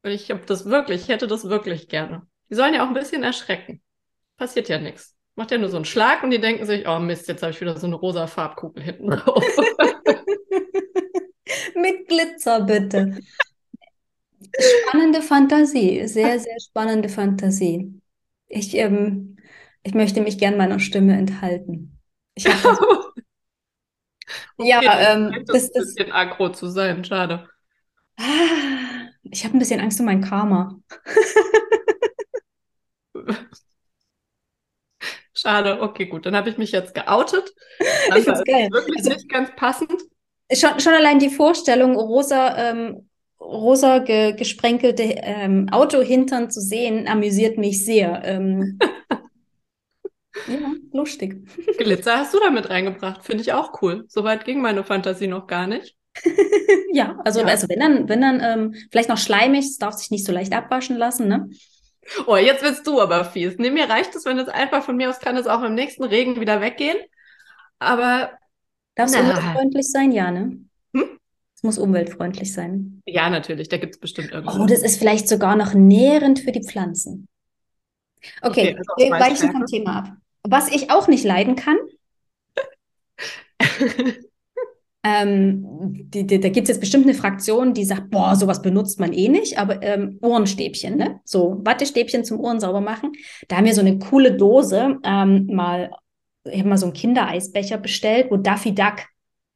Und 0.04 0.12
ich 0.12 0.30
habe 0.30 0.46
das 0.46 0.66
wirklich, 0.66 1.04
ich 1.04 1.08
hätte 1.08 1.26
das 1.26 1.50
wirklich 1.50 1.88
gerne. 1.88 2.28
Die 2.52 2.56
sollen 2.56 2.76
ja 2.76 2.84
auch 2.84 2.88
ein 2.88 2.94
bisschen 2.94 3.24
erschrecken. 3.24 3.82
Passiert 4.38 4.70
ja 4.70 4.78
nichts 4.78 5.13
macht 5.36 5.52
ja 5.52 5.58
nur 5.58 5.70
so 5.70 5.78
einen 5.78 5.86
Schlag 5.86 6.24
und 6.24 6.32
die 6.32 6.40
denken 6.40 6.66
sich, 6.66 6.88
oh 6.88 7.00
Mist, 7.00 7.28
jetzt 7.28 7.42
habe 7.42 7.52
ich 7.52 7.62
wieder 7.62 7.78
so 7.78 7.88
eine 7.88 7.96
rosa 7.96 8.28
Farbkugel 8.28 8.84
hinten 8.84 9.10
drauf. 9.10 9.44
Mit 11.76 12.08
Glitzer 12.08 12.62
bitte. 12.62 13.18
Spannende 14.88 15.22
Fantasie, 15.22 16.08
sehr, 16.08 16.40
sehr 16.40 16.60
spannende 16.60 17.10
Fantasie. 17.10 18.00
Ich, 18.48 18.76
ähm, 18.76 19.38
ich 19.82 19.96
möchte 19.96 20.22
mich 20.22 20.38
gern 20.38 20.58
meiner 20.58 20.80
Stimme 20.80 21.18
enthalten. 21.18 22.00
Ich 22.36 22.44
das 22.44 22.64
okay, 22.66 23.24
ja, 24.58 25.14
ähm, 25.14 25.44
das 25.48 25.64
ist 25.64 25.76
ein 25.76 25.82
bisschen 25.82 26.12
aggro 26.12 26.50
zu 26.50 26.68
sein, 26.68 27.04
schade. 27.04 27.50
Ich 29.24 29.44
habe 29.44 29.58
ein 29.58 29.60
bisschen 29.60 29.80
Angst 29.80 30.00
um 30.00 30.06
mein 30.06 30.22
Karma. 30.22 30.80
Schade, 35.44 35.82
okay, 35.82 36.06
gut. 36.06 36.26
Dann 36.26 36.38
habe 36.38 36.50
ich 36.50 36.58
mich 36.58 36.72
jetzt 36.72 36.96
geoutet. 36.96 37.54
Das 38.10 38.20
ich 38.20 38.24
finde 38.24 38.44
geil. 38.46 38.70
Wirklich 38.72 38.98
also, 38.98 39.10
nicht 39.10 39.30
ganz 39.30 39.50
passend. 39.56 40.02
Schon, 40.54 40.80
schon 40.80 40.94
allein 40.94 41.20
die 41.20 41.30
Vorstellung, 41.30 41.96
rosa, 41.96 42.56
ähm, 42.58 43.10
rosa 43.42 44.00
ge, 44.00 44.34
gesprenkelte 44.34 45.04
ähm, 45.04 45.68
Autohintern 45.72 46.50
zu 46.50 46.62
sehen, 46.62 47.08
amüsiert 47.08 47.58
mich 47.58 47.84
sehr. 47.84 48.22
Ähm, 48.24 48.80
ja, 50.48 50.74
lustig. 50.94 51.46
Glitzer 51.78 52.20
hast 52.20 52.34
du 52.34 52.40
damit 52.40 52.70
reingebracht, 52.70 53.26
finde 53.26 53.44
ich 53.44 53.52
auch 53.52 53.82
cool. 53.82 54.06
Soweit 54.08 54.46
ging 54.46 54.62
meine 54.62 54.84
Fantasie 54.84 55.28
noch 55.28 55.48
gar 55.48 55.68
nicht. 55.68 55.98
ja, 56.94 57.18
also, 57.26 57.42
ja. 57.42 57.48
also 57.48 57.68
wenn 57.68 57.80
dann, 57.80 58.08
wenn 58.08 58.22
dann 58.22 58.40
ähm, 58.42 58.76
vielleicht 58.92 59.10
noch 59.10 59.18
schleimig, 59.18 59.66
es 59.66 59.78
darf 59.78 59.96
sich 59.96 60.12
nicht 60.12 60.26
so 60.26 60.32
leicht 60.32 60.54
abwaschen 60.54 60.98
lassen, 60.98 61.28
ne? 61.28 61.50
Oh, 62.28 62.36
jetzt 62.36 62.64
willst 62.64 62.86
du 62.86 63.02
aber 63.02 63.26
fies. 63.26 63.58
Nee, 63.58 63.72
mir 63.72 63.90
reicht 63.90 64.16
es, 64.16 64.26
wenn 64.26 64.40
es 64.40 64.48
einfach 64.48 64.84
von 64.84 64.98
mir 64.98 65.10
aus 65.10 65.20
kann 65.20 65.38
es 65.38 65.48
auch 65.48 65.64
im 65.64 65.74
nächsten 65.74 66.04
Regen 66.04 66.40
wieder 66.40 66.62
weggehen. 66.62 66.98
Aber. 67.80 68.32
Darf 68.96 69.10
es 69.10 69.16
umweltfreundlich 69.16 69.90
sein? 69.90 70.12
Ja, 70.12 70.32
ne? 70.32 70.60
Hm? 70.94 71.20
Es 71.56 71.64
muss 71.64 71.78
umweltfreundlich 71.78 72.54
sein. 72.54 73.02
Ja, 73.06 73.30
natürlich. 73.30 73.70
Da 73.70 73.78
gibt 73.78 73.96
es 73.96 74.00
bestimmt 74.00 74.32
irgendwas. 74.32 74.60
Oh, 74.60 74.66
das 74.66 74.84
ist 74.84 75.00
vielleicht 75.00 75.28
sogar 75.28 75.56
noch 75.56 75.74
nährend 75.74 76.40
für 76.40 76.52
die 76.52 76.64
Pflanzen. 76.64 77.28
Okay, 78.42 78.78
okay 78.78 79.10
wir 79.10 79.12
weichen 79.12 79.52
vom 79.52 79.66
Thema 79.66 79.98
ab. 79.98 80.12
Was 80.44 80.70
ich 80.70 80.92
auch 80.92 81.08
nicht 81.08 81.24
leiden 81.24 81.56
kann, 81.56 81.78
Ähm, 85.06 85.66
die, 86.10 86.26
die, 86.26 86.40
da 86.40 86.48
gibt 86.48 86.66
es 86.66 86.76
jetzt 86.76 86.80
bestimmt 86.80 87.06
eine 87.06 87.14
Fraktion, 87.14 87.74
die 87.74 87.84
sagt, 87.84 88.10
boah, 88.10 88.38
sowas 88.38 88.62
benutzt 88.62 89.02
man 89.02 89.12
eh 89.12 89.28
nicht, 89.28 89.58
aber 89.58 89.84
ähm, 89.84 90.18
Ohrenstäbchen, 90.22 90.96
ne? 90.96 91.20
So 91.26 91.60
Wattestäbchen 91.64 92.24
zum 92.24 92.40
Ohren 92.40 92.62
sauber 92.62 92.80
machen. 92.80 93.12
Da 93.50 93.58
haben 93.58 93.66
wir 93.66 93.74
so 93.74 93.82
eine 93.82 94.00
coole 94.00 94.38
Dose 94.38 94.98
ähm, 95.04 95.48
mal, 95.48 95.92
ich 96.46 96.60
habe 96.60 96.70
mal 96.70 96.78
so 96.78 96.86
einen 96.86 96.94
Kindereisbecher 96.94 97.78
bestellt, 97.78 98.28
wo 98.32 98.38
Daffy 98.38 98.74
Duck 98.74 99.06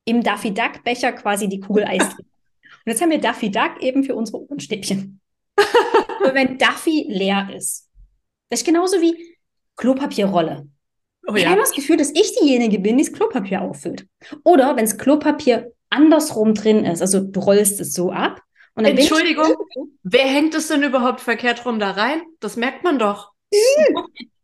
im 0.03 0.21
Daffy 0.21 0.53
Duck 0.53 0.83
Becher 0.83 1.13
quasi 1.13 1.47
die 1.47 1.61
Kugel 1.61 1.85
Eis 1.85 2.09
drin. 2.09 2.25
Und 2.85 2.91
jetzt 2.91 3.01
haben 3.01 3.11
wir 3.11 3.21
Daffy 3.21 3.49
Duck 3.49 3.81
eben 3.81 4.03
für 4.03 4.15
unsere 4.15 4.41
Ohrenstäbchen. 4.41 5.21
wenn 6.33 6.57
Daffy 6.57 7.05
leer 7.09 7.49
ist, 7.55 7.89
das 8.49 8.61
ist 8.61 8.65
genauso 8.65 9.01
wie 9.01 9.37
Klopapierrolle. 9.75 10.67
Oh, 11.27 11.35
ich 11.35 11.43
ja. 11.43 11.49
habe 11.49 11.59
das 11.59 11.73
Gefühl, 11.73 11.97
dass 11.97 12.11
ich 12.11 12.35
diejenige 12.39 12.79
bin, 12.79 12.97
die 12.97 13.03
das 13.03 13.13
Klopapier 13.13 13.61
auffüllt. 13.61 14.07
Oder 14.43 14.75
wenn 14.75 14.85
das 14.85 14.97
Klopapier 14.97 15.71
andersrum 15.89 16.53
drin 16.53 16.85
ist, 16.85 17.01
also 17.01 17.19
du 17.19 17.39
rollst 17.39 17.79
es 17.81 17.93
so 17.93 18.11
ab. 18.11 18.41
Und 18.75 18.85
dann 18.85 18.97
Entschuldigung, 18.97 19.55
wer 20.03 20.25
hängt 20.25 20.55
es 20.55 20.67
denn 20.69 20.83
überhaupt 20.83 21.19
verkehrt 21.19 21.65
rum 21.65 21.79
da 21.79 21.91
rein? 21.91 22.21
Das 22.39 22.55
merkt 22.55 22.83
man 22.83 22.97
doch. 22.97 23.31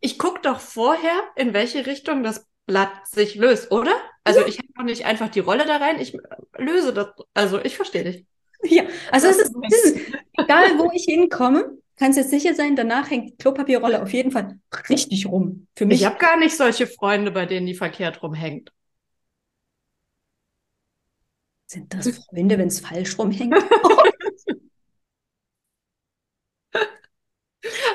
ich 0.02 0.20
gucke 0.20 0.42
doch 0.42 0.60
vorher, 0.60 1.24
in 1.36 1.54
welche 1.54 1.86
Richtung 1.86 2.24
das 2.24 2.46
Blatt 2.66 2.92
sich 3.06 3.36
löst, 3.36 3.72
oder? 3.72 3.94
Also 4.24 4.46
ich 4.46 4.58
hänge 4.58 4.70
doch 4.76 4.84
nicht 4.84 5.06
einfach 5.06 5.30
die 5.30 5.42
Rolle 5.42 5.66
da 5.66 5.78
rein, 5.78 6.00
ich 6.00 6.18
löse 6.58 6.94
das. 6.94 7.08
Also 7.34 7.60
ich 7.64 7.76
verstehe 7.76 8.04
dich. 8.04 8.26
Ja, 8.64 8.84
also 9.12 9.28
es 9.28 9.38
ist, 9.38 9.54
es 9.70 9.84
ist 9.84 9.98
egal, 10.38 10.78
wo 10.80 10.90
ich 10.94 11.04
hinkomme, 11.04 11.78
kannst 12.04 12.18
jetzt 12.18 12.32
sicher 12.32 12.54
sein, 12.54 12.76
danach 12.76 13.10
hängt 13.10 13.30
die 13.30 13.38
Klopapierrolle 13.38 14.04
auf 14.04 14.12
jeden 14.12 14.30
Fall 14.30 14.60
richtig 14.90 15.26
rum. 15.26 15.68
Für 15.74 15.86
mich. 15.86 16.02
Ich 16.02 16.06
habe 16.06 16.18
gar 16.18 16.36
nicht 16.36 16.58
solche 16.58 16.86
Freunde, 16.86 17.32
bei 17.32 17.46
denen 17.46 17.66
die 17.66 17.76
verkehrt 17.76 18.22
rumhängt. 18.22 18.74
Sind 21.66 21.94
das 21.94 22.10
Freunde, 22.10 22.58
wenn 22.58 22.68
es 22.68 22.82
falsch 22.82 23.18
rumhängt? 23.18 23.56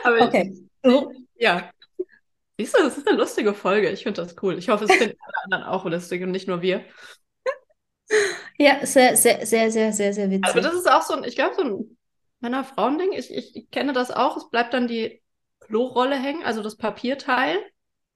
Aber 0.04 0.22
okay. 0.22 0.56
So. 0.82 1.12
Ja. 1.34 1.70
Siehst 2.56 2.78
du, 2.78 2.82
das 2.82 2.96
ist 2.96 3.06
eine 3.06 3.18
lustige 3.18 3.52
Folge. 3.52 3.90
Ich 3.90 4.04
finde 4.04 4.22
das 4.22 4.36
cool. 4.42 4.56
Ich 4.56 4.70
hoffe, 4.70 4.86
es 4.86 4.92
finden 4.92 5.18
alle 5.20 5.44
anderen 5.44 5.64
auch 5.64 5.84
lustig 5.84 6.22
und 6.22 6.30
nicht 6.30 6.48
nur 6.48 6.62
wir. 6.62 6.82
Ja, 8.56 8.86
sehr, 8.86 9.18
sehr, 9.18 9.44
sehr, 9.44 9.70
sehr, 9.70 9.92
sehr, 9.92 10.14
sehr 10.14 10.30
witzig. 10.30 10.50
Aber 10.50 10.62
das 10.62 10.72
ist 10.72 10.90
auch 10.90 11.02
so 11.02 11.12
ein, 11.12 11.24
ich 11.24 11.34
glaube, 11.36 11.54
so 11.54 11.62
ein 11.62 11.97
Männer-Frauen-Ding. 12.40 13.12
Ich, 13.12 13.34
ich 13.34 13.70
kenne 13.70 13.92
das 13.92 14.10
auch. 14.10 14.36
Es 14.36 14.50
bleibt 14.50 14.74
dann 14.74 14.88
die 14.88 15.22
Klorolle 15.60 16.16
hängen, 16.16 16.44
also 16.44 16.62
das 16.62 16.76
Papierteil. 16.76 17.58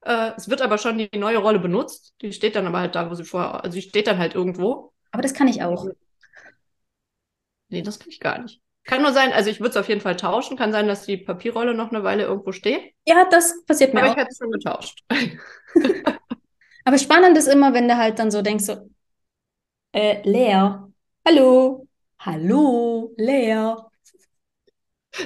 Äh, 0.02 0.32
es 0.36 0.48
wird 0.48 0.62
aber 0.62 0.78
schon 0.78 0.98
die 0.98 1.10
neue 1.16 1.38
Rolle 1.38 1.58
benutzt. 1.58 2.14
Die 2.20 2.32
steht 2.32 2.56
dann 2.56 2.66
aber 2.66 2.80
halt 2.80 2.94
da, 2.94 3.10
wo 3.10 3.14
sie 3.14 3.24
vorher, 3.24 3.64
also 3.64 3.74
die 3.74 3.82
steht 3.82 4.06
dann 4.06 4.18
halt 4.18 4.34
irgendwo. 4.34 4.92
Aber 5.10 5.22
das 5.22 5.34
kann 5.34 5.48
ich 5.48 5.62
auch. 5.62 5.86
Nee, 7.68 7.82
das 7.82 7.98
kann 7.98 8.10
ich 8.10 8.20
gar 8.20 8.38
nicht. 8.40 8.60
Kann 8.84 9.02
nur 9.02 9.12
sein, 9.12 9.32
also 9.32 9.48
ich 9.48 9.60
würde 9.60 9.70
es 9.70 9.76
auf 9.76 9.88
jeden 9.88 10.00
Fall 10.00 10.16
tauschen. 10.16 10.56
Kann 10.56 10.72
sein, 10.72 10.88
dass 10.88 11.06
die 11.06 11.16
Papierrolle 11.16 11.74
noch 11.74 11.90
eine 11.90 12.02
Weile 12.02 12.24
irgendwo 12.24 12.52
steht. 12.52 12.94
Ja, 13.06 13.26
das 13.30 13.64
passiert 13.64 13.94
mir 13.94 14.00
aber 14.00 14.10
auch. 14.10 14.12
Aber 14.12 14.22
ich 14.22 14.24
hätte 14.24 14.32
es 14.32 14.38
schon 14.38 14.50
getauscht. 14.50 15.04
aber 16.84 16.98
spannend 16.98 17.38
ist 17.38 17.46
immer, 17.46 17.72
wenn 17.74 17.86
du 17.86 17.96
halt 17.96 18.18
dann 18.18 18.30
so 18.30 18.42
denkst, 18.42 18.64
so, 18.64 18.90
äh, 19.92 20.20
leer. 20.28 20.90
Hallo. 21.24 21.86
Hallo, 22.18 23.14
leer. 23.16 23.91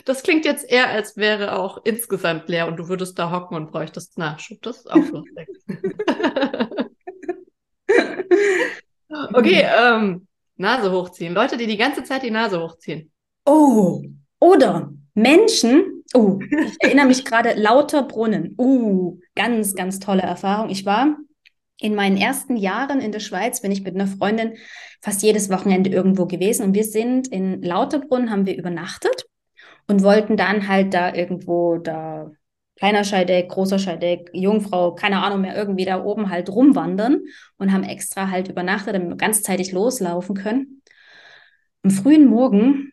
Das 0.05 0.23
klingt 0.23 0.45
jetzt 0.45 0.69
eher, 0.69 0.89
als 0.89 1.17
wäre 1.17 1.59
auch 1.59 1.81
insgesamt 1.85 2.49
leer 2.49 2.67
und 2.67 2.77
du 2.77 2.89
würdest 2.89 3.19
da 3.19 3.31
hocken 3.31 3.57
und 3.57 3.71
bräuchtest 3.71 4.19
Nachschub. 4.19 4.61
Das 4.63 4.79
ist 4.79 4.91
auch 4.91 4.97
lustig. 4.97 5.49
okay, 9.33 9.67
ähm, 9.79 10.27
Nase 10.57 10.91
hochziehen. 10.91 11.35
Leute, 11.35 11.57
die 11.57 11.67
die 11.67 11.77
ganze 11.77 12.03
Zeit 12.03 12.23
die 12.23 12.31
Nase 12.31 12.61
hochziehen. 12.61 13.13
Oh, 13.45 14.03
oder 14.41 14.93
Menschen. 15.15 16.03
Oh, 16.15 16.39
ich 16.41 16.77
erinnere 16.81 17.07
mich 17.07 17.25
gerade, 17.25 17.55
lauter 17.55 18.03
Brunnen. 18.03 18.55
Uh, 18.59 19.19
ganz, 19.35 19.75
ganz 19.75 20.01
tolle 20.01 20.23
Erfahrung. 20.23 20.71
Ich 20.71 20.85
war 20.85 21.17
in 21.79 21.95
meinen 21.95 22.17
ersten 22.17 22.57
Jahren 22.57 23.01
in 23.01 23.13
der 23.13 23.21
Schweiz, 23.21 23.61
bin 23.61 23.71
ich 23.71 23.83
mit 23.83 23.95
einer 23.95 24.07
Freundin 24.07 24.55
fast 25.03 25.23
jedes 25.23 25.51
Wochenende 25.51 25.91
irgendwo 25.91 26.27
gewesen 26.27 26.65
und 26.65 26.75
wir 26.75 26.85
sind 26.85 27.29
in 27.29 27.63
Lauterbrunn, 27.63 28.31
haben 28.31 28.47
wir 28.47 28.57
übernachtet 28.57 29.27
und 29.89 30.03
wollten 30.03 30.37
dann 30.37 30.69
halt 30.69 30.95
da 30.95 31.15
irgendwo 31.15 31.79
da 31.79 32.31
kleiner 32.77 33.05
Scheideck, 33.05 33.49
großer 33.49 33.79
Scheideck, 33.79 34.31
Jungfrau, 34.33 34.95
keine 34.95 35.23
Ahnung 35.23 35.41
mehr, 35.41 35.57
irgendwie 35.57 35.85
da 35.87 36.03
oben 36.05 36.31
halt 36.31 36.51
rumwandern 36.51 37.23
und 37.57 37.73
haben 37.73 37.85
extra 37.85 38.31
halt 38.31 38.49
übernachtet, 38.49 38.95
damit 38.95 39.09
wir 39.09 39.17
ganzzeitig 39.17 39.73
loslaufen 39.73 40.37
können. 40.37 40.83
Am 41.83 41.91
frühen 41.91 42.27
Morgen 42.27 42.93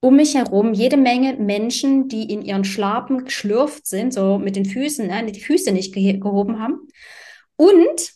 um 0.00 0.14
mich 0.14 0.36
herum 0.36 0.74
jede 0.74 0.96
Menge 0.96 1.34
Menschen, 1.34 2.08
die 2.08 2.32
in 2.32 2.42
ihren 2.42 2.64
Schlappen 2.64 3.24
geschlürft 3.24 3.86
sind, 3.86 4.14
so 4.14 4.38
mit 4.38 4.54
den 4.54 4.64
Füßen, 4.64 5.06
ne, 5.08 5.26
die 5.30 5.40
Füße 5.40 5.72
nicht 5.72 5.92
ge 5.92 6.18
gehoben 6.18 6.60
haben 6.60 6.86
und 7.56 8.12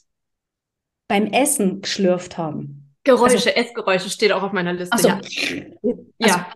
beim 1.09 1.27
Essen 1.27 1.81
geschlürft 1.81 2.39
haben. 2.39 2.95
Geräusche, 3.05 3.35
also, 3.35 3.51
Essgeräusche 3.51 4.11
steht 4.11 4.31
auch 4.31 4.45
auf 4.45 4.53
meiner 4.53 4.73
Liste. 4.73 4.97
So. 4.97 5.09
Ja. 5.09 5.17
Also, 5.17 6.07
ja. 6.19 6.53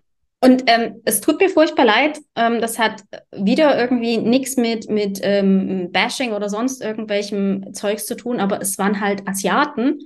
Und 0.47 0.63
ähm, 0.69 1.03
es 1.05 1.21
tut 1.21 1.41
mir 1.41 1.49
furchtbar 1.49 1.85
leid. 1.85 2.21
Ähm, 2.37 2.61
das 2.61 2.79
hat 2.79 3.03
wieder 3.33 3.77
irgendwie 3.77 4.19
nichts 4.19 4.57
mit, 4.57 4.89
mit 4.89 5.19
ähm, 5.23 5.91
Bashing 5.91 6.33
oder 6.33 6.49
sonst 6.49 6.81
irgendwelchem 6.81 7.75
Zeugs 7.75 8.07
zu 8.07 8.17
tun, 8.17 8.39
aber 8.39 8.61
es 8.63 8.79
waren 8.79 9.01
halt 9.01 9.27
Asiaten, 9.27 10.03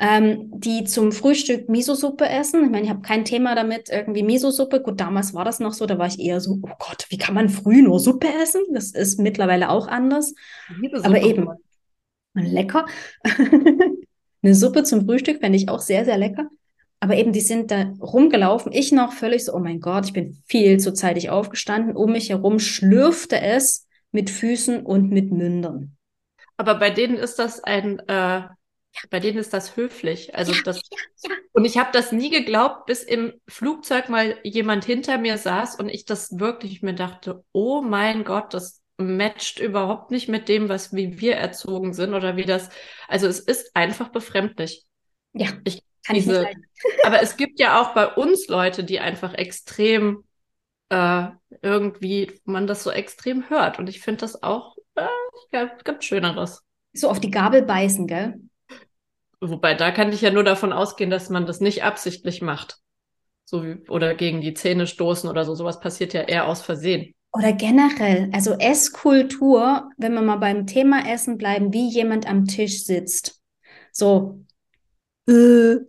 ähm, 0.00 0.50
die 0.52 0.82
zum 0.84 1.12
Frühstück 1.12 1.68
Miso-Suppe 1.68 2.28
essen. 2.28 2.64
Ich 2.64 2.70
meine, 2.70 2.82
ich 2.82 2.90
habe 2.90 3.02
kein 3.02 3.24
Thema 3.24 3.54
damit, 3.54 3.90
irgendwie 3.90 4.24
Miso-Suppe. 4.24 4.80
Gut, 4.80 4.98
damals 4.98 5.34
war 5.34 5.44
das 5.44 5.60
noch 5.60 5.72
so, 5.72 5.86
da 5.86 5.98
war 5.98 6.08
ich 6.08 6.18
eher 6.18 6.40
so, 6.40 6.58
oh 6.62 6.74
Gott, 6.80 7.06
wie 7.10 7.18
kann 7.18 7.34
man 7.34 7.48
früh 7.48 7.80
nur 7.80 8.00
Suppe 8.00 8.26
essen? 8.42 8.62
Das 8.72 8.90
ist 8.90 9.20
mittlerweile 9.20 9.70
auch 9.70 9.86
anders. 9.86 10.34
Aber 11.04 11.22
eben, 11.22 11.48
lecker. 12.34 12.86
Eine 14.42 14.54
Suppe 14.56 14.82
zum 14.82 15.04
Frühstück 15.04 15.38
fände 15.38 15.58
ich 15.58 15.68
auch 15.68 15.80
sehr, 15.80 16.04
sehr 16.04 16.18
lecker. 16.18 16.48
Aber 17.00 17.16
eben, 17.16 17.32
die 17.32 17.40
sind 17.40 17.70
da 17.70 17.92
rumgelaufen. 18.00 18.72
Ich 18.72 18.92
noch 18.92 19.12
völlig 19.12 19.46
so, 19.46 19.54
oh 19.54 19.58
mein 19.58 19.80
Gott, 19.80 20.06
ich 20.06 20.12
bin 20.12 20.42
viel 20.46 20.78
zu 20.78 20.92
zeitig 20.92 21.30
aufgestanden. 21.30 21.96
Um 21.96 22.12
mich 22.12 22.28
herum 22.28 22.58
schlürfte 22.58 23.40
es 23.40 23.88
mit 24.12 24.28
Füßen 24.28 24.84
und 24.84 25.10
mit 25.10 25.32
Mündern. 25.32 25.96
Aber 26.58 26.74
bei 26.74 26.90
denen 26.90 27.16
ist 27.16 27.38
das 27.38 27.64
ein, 27.64 28.00
äh, 28.00 28.42
bei 29.08 29.18
denen 29.18 29.38
ist 29.38 29.54
das 29.54 29.76
höflich. 29.76 30.34
Also 30.34 30.52
das, 30.62 30.82
und 31.52 31.64
ich 31.64 31.78
habe 31.78 31.88
das 31.92 32.12
nie 32.12 32.28
geglaubt, 32.28 32.84
bis 32.84 33.02
im 33.02 33.32
Flugzeug 33.48 34.10
mal 34.10 34.36
jemand 34.42 34.84
hinter 34.84 35.16
mir 35.16 35.38
saß 35.38 35.76
und 35.76 35.88
ich 35.88 36.04
das 36.04 36.38
wirklich 36.38 36.82
mir 36.82 36.94
dachte, 36.94 37.44
oh 37.52 37.80
mein 37.80 38.24
Gott, 38.24 38.52
das 38.52 38.82
matcht 38.98 39.58
überhaupt 39.58 40.10
nicht 40.10 40.28
mit 40.28 40.48
dem, 40.48 40.68
was 40.68 40.92
wie 40.92 41.18
wir 41.18 41.36
erzogen 41.36 41.94
sind 41.94 42.12
oder 42.12 42.36
wie 42.36 42.44
das. 42.44 42.68
Also 43.08 43.26
es 43.26 43.40
ist 43.40 43.74
einfach 43.74 44.08
befremdlich. 44.08 44.84
Ja. 45.32 45.48
Ich 45.64 45.82
kann 46.06 46.16
diese, 46.16 46.48
ich 46.48 46.56
nicht 46.56 46.68
aber 47.04 47.22
es 47.22 47.36
gibt 47.36 47.60
ja 47.60 47.80
auch 47.80 47.94
bei 47.94 48.06
uns 48.06 48.48
Leute, 48.48 48.84
die 48.84 49.00
einfach 49.00 49.34
extrem 49.34 50.24
äh, 50.90 51.28
irgendwie, 51.62 52.40
man 52.44 52.66
das 52.66 52.82
so 52.82 52.90
extrem 52.90 53.48
hört. 53.48 53.78
Und 53.78 53.88
ich 53.88 54.00
finde 54.00 54.20
das 54.20 54.42
auch, 54.42 54.76
äh, 54.96 55.06
ja, 55.52 55.70
gibt 55.84 56.04
Schöneres. 56.04 56.62
So 56.92 57.08
auf 57.08 57.20
die 57.20 57.30
Gabel 57.30 57.62
beißen, 57.62 58.06
gell? 58.06 58.40
Wobei, 59.40 59.74
da 59.74 59.90
kann 59.90 60.12
ich 60.12 60.20
ja 60.20 60.30
nur 60.30 60.44
davon 60.44 60.72
ausgehen, 60.72 61.10
dass 61.10 61.30
man 61.30 61.46
das 61.46 61.60
nicht 61.60 61.82
absichtlich 61.82 62.42
macht. 62.42 62.78
So 63.44 63.64
wie, 63.64 63.76
oder 63.88 64.14
gegen 64.14 64.40
die 64.40 64.54
Zähne 64.54 64.86
stoßen 64.86 65.30
oder 65.30 65.44
so. 65.44 65.54
Sowas 65.54 65.80
passiert 65.80 66.12
ja 66.12 66.22
eher 66.22 66.46
aus 66.46 66.62
Versehen. 66.62 67.14
Oder 67.32 67.52
generell, 67.52 68.28
also 68.32 68.54
Esskultur, 68.54 69.88
wenn 69.96 70.14
wir 70.14 70.22
mal 70.22 70.36
beim 70.36 70.66
Thema 70.66 71.08
Essen 71.08 71.38
bleiben, 71.38 71.72
wie 71.72 71.88
jemand 71.88 72.28
am 72.28 72.46
Tisch 72.46 72.84
sitzt. 72.84 73.40
So, 73.92 74.44
äh, 75.30 75.80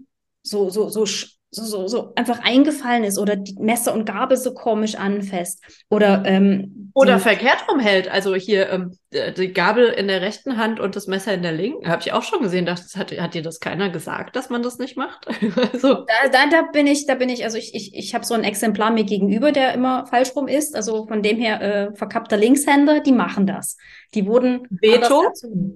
so, 0.44 0.70
so, 0.70 0.90
so, 0.90 1.06
so, 1.06 1.66
so, 1.66 1.88
so 1.88 2.14
einfach 2.16 2.40
eingefallen 2.44 3.04
ist 3.04 3.20
oder 3.20 3.36
die 3.36 3.56
Messer 3.60 3.94
und 3.94 4.06
Gabel 4.06 4.38
so 4.38 4.54
komisch 4.54 4.96
anfasst 4.96 5.62
oder 5.90 6.24
ähm, 6.26 6.82
oder 6.94 7.20
verkehrt 7.20 7.66
rumhält. 7.70 8.10
Also 8.10 8.36
hier 8.36 8.70
ähm, 8.70 8.98
die 9.12 9.54
Gabel 9.54 9.88
in 9.88 10.08
der 10.08 10.22
rechten 10.22 10.58
Hand 10.58 10.80
und 10.80 10.96
das 10.96 11.08
Messer 11.08 11.34
in 11.34 11.42
der 11.42 11.52
linken. 11.52 11.88
Habe 11.88 12.02
ich 12.02 12.12
auch 12.12 12.24
schon 12.24 12.42
gesehen. 12.42 12.66
Dachte, 12.66 13.00
hat, 13.00 13.12
hat 13.18 13.34
dir 13.34 13.42
das 13.42 13.60
keiner 13.60 13.90
gesagt, 13.90 14.36
dass 14.36 14.50
man 14.50 14.62
das 14.62 14.78
nicht 14.78 14.98
macht? 14.98 15.28
also. 15.74 16.06
da, 16.06 16.30
da, 16.32 16.50
da 16.50 16.62
bin 16.72 16.88
ich, 16.88 17.06
da 17.06 17.16
bin 17.16 17.30
ich, 17.30 17.44
also 17.44 17.58
ich, 17.58 17.74
ich, 17.76 17.96
ich 17.96 18.14
habe 18.14 18.26
so 18.26 18.34
ein 18.34 18.44
Exemplar 18.44 18.92
mir 18.92 19.04
gegenüber, 19.04 19.52
der 19.52 19.74
immer 19.74 20.06
falsch 20.08 20.36
rum 20.36 20.48
ist. 20.48 20.76
Also 20.76 21.08
von 21.08 21.22
dem 21.22 21.38
her 21.38 21.62
äh, 21.62 21.96
verkappter 21.96 22.38
Linkshänder, 22.38 23.00
die 23.00 23.14
machen 23.14 23.48
das. 23.48 23.78
Die 24.14 24.26
wurden 24.26 24.68
Veto, 24.70 25.24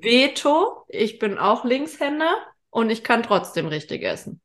Veto. 0.02 0.86
Ich 0.90 1.20
bin 1.20 1.38
auch 1.38 1.64
Linkshänder 1.64 2.36
und 2.76 2.90
ich 2.90 3.04
kann 3.04 3.24
trotzdem 3.24 3.68
richtig 3.68 4.04
essen 4.04 4.42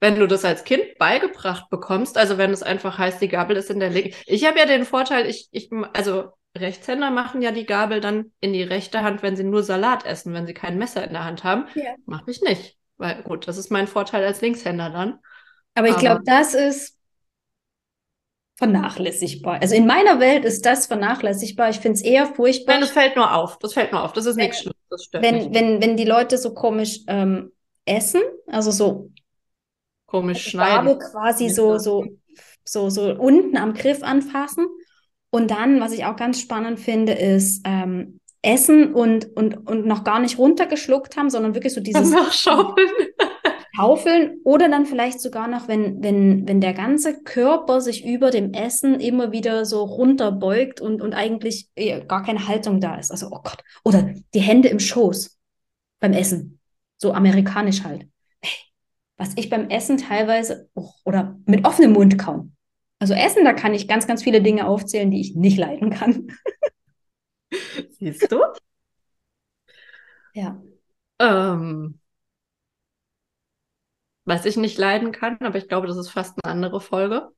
wenn 0.00 0.18
du 0.18 0.26
das 0.26 0.44
als 0.44 0.64
Kind 0.64 0.98
beigebracht 0.98 1.68
bekommst, 1.68 2.16
also 2.16 2.38
wenn 2.38 2.50
es 2.50 2.62
einfach 2.62 2.98
heißt, 2.98 3.20
die 3.20 3.28
Gabel 3.28 3.56
ist 3.56 3.70
in 3.70 3.80
der 3.80 3.90
linken. 3.90 4.14
Ich 4.26 4.46
habe 4.46 4.58
ja 4.58 4.64
den 4.64 4.86
Vorteil, 4.86 5.26
ich, 5.26 5.48
ich, 5.52 5.70
also 5.92 6.30
Rechtshänder 6.56 7.10
machen 7.10 7.42
ja 7.42 7.52
die 7.52 7.66
Gabel 7.66 8.00
dann 8.00 8.32
in 8.40 8.52
die 8.52 8.62
rechte 8.62 9.02
Hand, 9.02 9.22
wenn 9.22 9.36
sie 9.36 9.44
nur 9.44 9.62
Salat 9.62 10.06
essen, 10.06 10.32
wenn 10.32 10.46
sie 10.46 10.54
kein 10.54 10.78
Messer 10.78 11.04
in 11.04 11.12
der 11.12 11.24
Hand 11.24 11.44
haben. 11.44 11.66
Ja. 11.74 11.94
Mach 12.06 12.26
ich 12.26 12.40
nicht. 12.40 12.76
Weil 12.96 13.22
gut, 13.22 13.46
das 13.46 13.58
ist 13.58 13.70
mein 13.70 13.86
Vorteil 13.86 14.24
als 14.24 14.40
Linkshänder 14.40 14.90
dann. 14.90 15.18
Aber 15.74 15.88
ich 15.88 15.96
glaube, 15.96 16.22
das 16.24 16.54
ist 16.54 16.96
vernachlässigbar. 18.56 19.60
Also 19.60 19.74
in 19.74 19.86
meiner 19.86 20.18
Welt 20.18 20.44
ist 20.44 20.66
das 20.66 20.86
vernachlässigbar. 20.86 21.70
Ich 21.70 21.78
finde 21.78 21.98
es 21.98 22.02
eher 22.02 22.26
furchtbar. 22.26 22.74
Nein, 22.74 22.82
das 22.82 22.90
fällt 22.90 23.16
nur 23.16 23.32
auf. 23.32 23.58
Das 23.58 23.74
fällt 23.74 23.92
nur 23.92 24.02
auf. 24.02 24.12
Das 24.12 24.26
ist 24.26 24.36
nichts 24.36 24.60
Schlimmes. 24.60 24.79
Das 24.90 25.04
stört 25.04 25.22
wenn, 25.22 25.36
nicht. 25.36 25.54
wenn, 25.54 25.80
wenn 25.80 25.96
die 25.96 26.04
Leute 26.04 26.36
so 26.36 26.52
komisch 26.52 27.00
ähm, 27.06 27.52
essen, 27.84 28.20
also 28.46 28.70
so 28.70 29.10
komisch 30.06 30.48
schneiden. 30.50 30.86
Farbe 30.86 30.98
quasi 30.98 31.48
so, 31.48 31.78
so, 31.78 32.04
so, 32.64 32.90
so 32.90 33.14
unten 33.14 33.56
am 33.56 33.74
Griff 33.74 34.02
anfassen. 34.02 34.66
Und 35.30 35.50
dann, 35.50 35.80
was 35.80 35.92
ich 35.92 36.04
auch 36.04 36.16
ganz 36.16 36.40
spannend 36.40 36.80
finde, 36.80 37.12
ist 37.12 37.62
ähm, 37.64 38.18
Essen 38.42 38.94
und, 38.94 39.36
und, 39.36 39.68
und 39.68 39.86
noch 39.86 40.02
gar 40.02 40.18
nicht 40.18 40.38
runtergeschluckt 40.38 41.16
haben, 41.16 41.30
sondern 41.30 41.54
wirklich 41.54 41.74
so 41.74 41.80
dieses 41.82 42.10
Nachschaufeln. 42.10 42.90
Schaufeln 43.80 44.40
oder 44.44 44.68
dann 44.68 44.86
vielleicht 44.86 45.20
sogar 45.20 45.48
noch, 45.48 45.68
wenn, 45.68 46.02
wenn, 46.02 46.46
wenn 46.46 46.60
der 46.60 46.74
ganze 46.74 47.22
Körper 47.22 47.80
sich 47.80 48.04
über 48.04 48.30
dem 48.30 48.52
Essen 48.52 49.00
immer 49.00 49.32
wieder 49.32 49.64
so 49.64 49.82
runterbeugt 49.82 50.80
und, 50.80 51.00
und 51.00 51.14
eigentlich 51.14 51.68
äh, 51.74 52.04
gar 52.04 52.22
keine 52.22 52.46
Haltung 52.46 52.80
da 52.80 52.96
ist. 52.96 53.10
Also, 53.10 53.28
oh 53.30 53.40
Gott. 53.42 53.62
Oder 53.84 54.14
die 54.34 54.40
Hände 54.40 54.68
im 54.68 54.80
Schoß 54.80 55.38
beim 55.98 56.12
Essen. 56.12 56.60
So 56.98 57.12
amerikanisch 57.12 57.84
halt 57.84 58.06
was 59.20 59.36
ich 59.36 59.50
beim 59.50 59.68
Essen 59.68 59.98
teilweise 59.98 60.70
oder 61.04 61.38
mit 61.44 61.66
offenem 61.66 61.92
Mund 61.92 62.18
kaum. 62.18 62.56
Also 63.00 63.12
Essen, 63.12 63.44
da 63.44 63.52
kann 63.52 63.74
ich 63.74 63.86
ganz, 63.86 64.06
ganz 64.06 64.22
viele 64.22 64.40
Dinge 64.40 64.66
aufzählen, 64.66 65.10
die 65.10 65.20
ich 65.20 65.36
nicht 65.36 65.58
leiden 65.58 65.90
kann. 65.90 66.28
Siehst 67.98 68.32
du? 68.32 68.40
Ja. 70.32 70.62
Ähm, 71.18 72.00
was 74.30 74.46
ich 74.46 74.56
nicht 74.56 74.78
leiden 74.78 75.10
kann, 75.10 75.38
aber 75.40 75.58
ich 75.58 75.66
glaube, 75.66 75.88
das 75.88 75.96
ist 75.96 76.10
fast 76.10 76.38
eine 76.42 76.52
andere 76.52 76.80
Folge, 76.80 77.30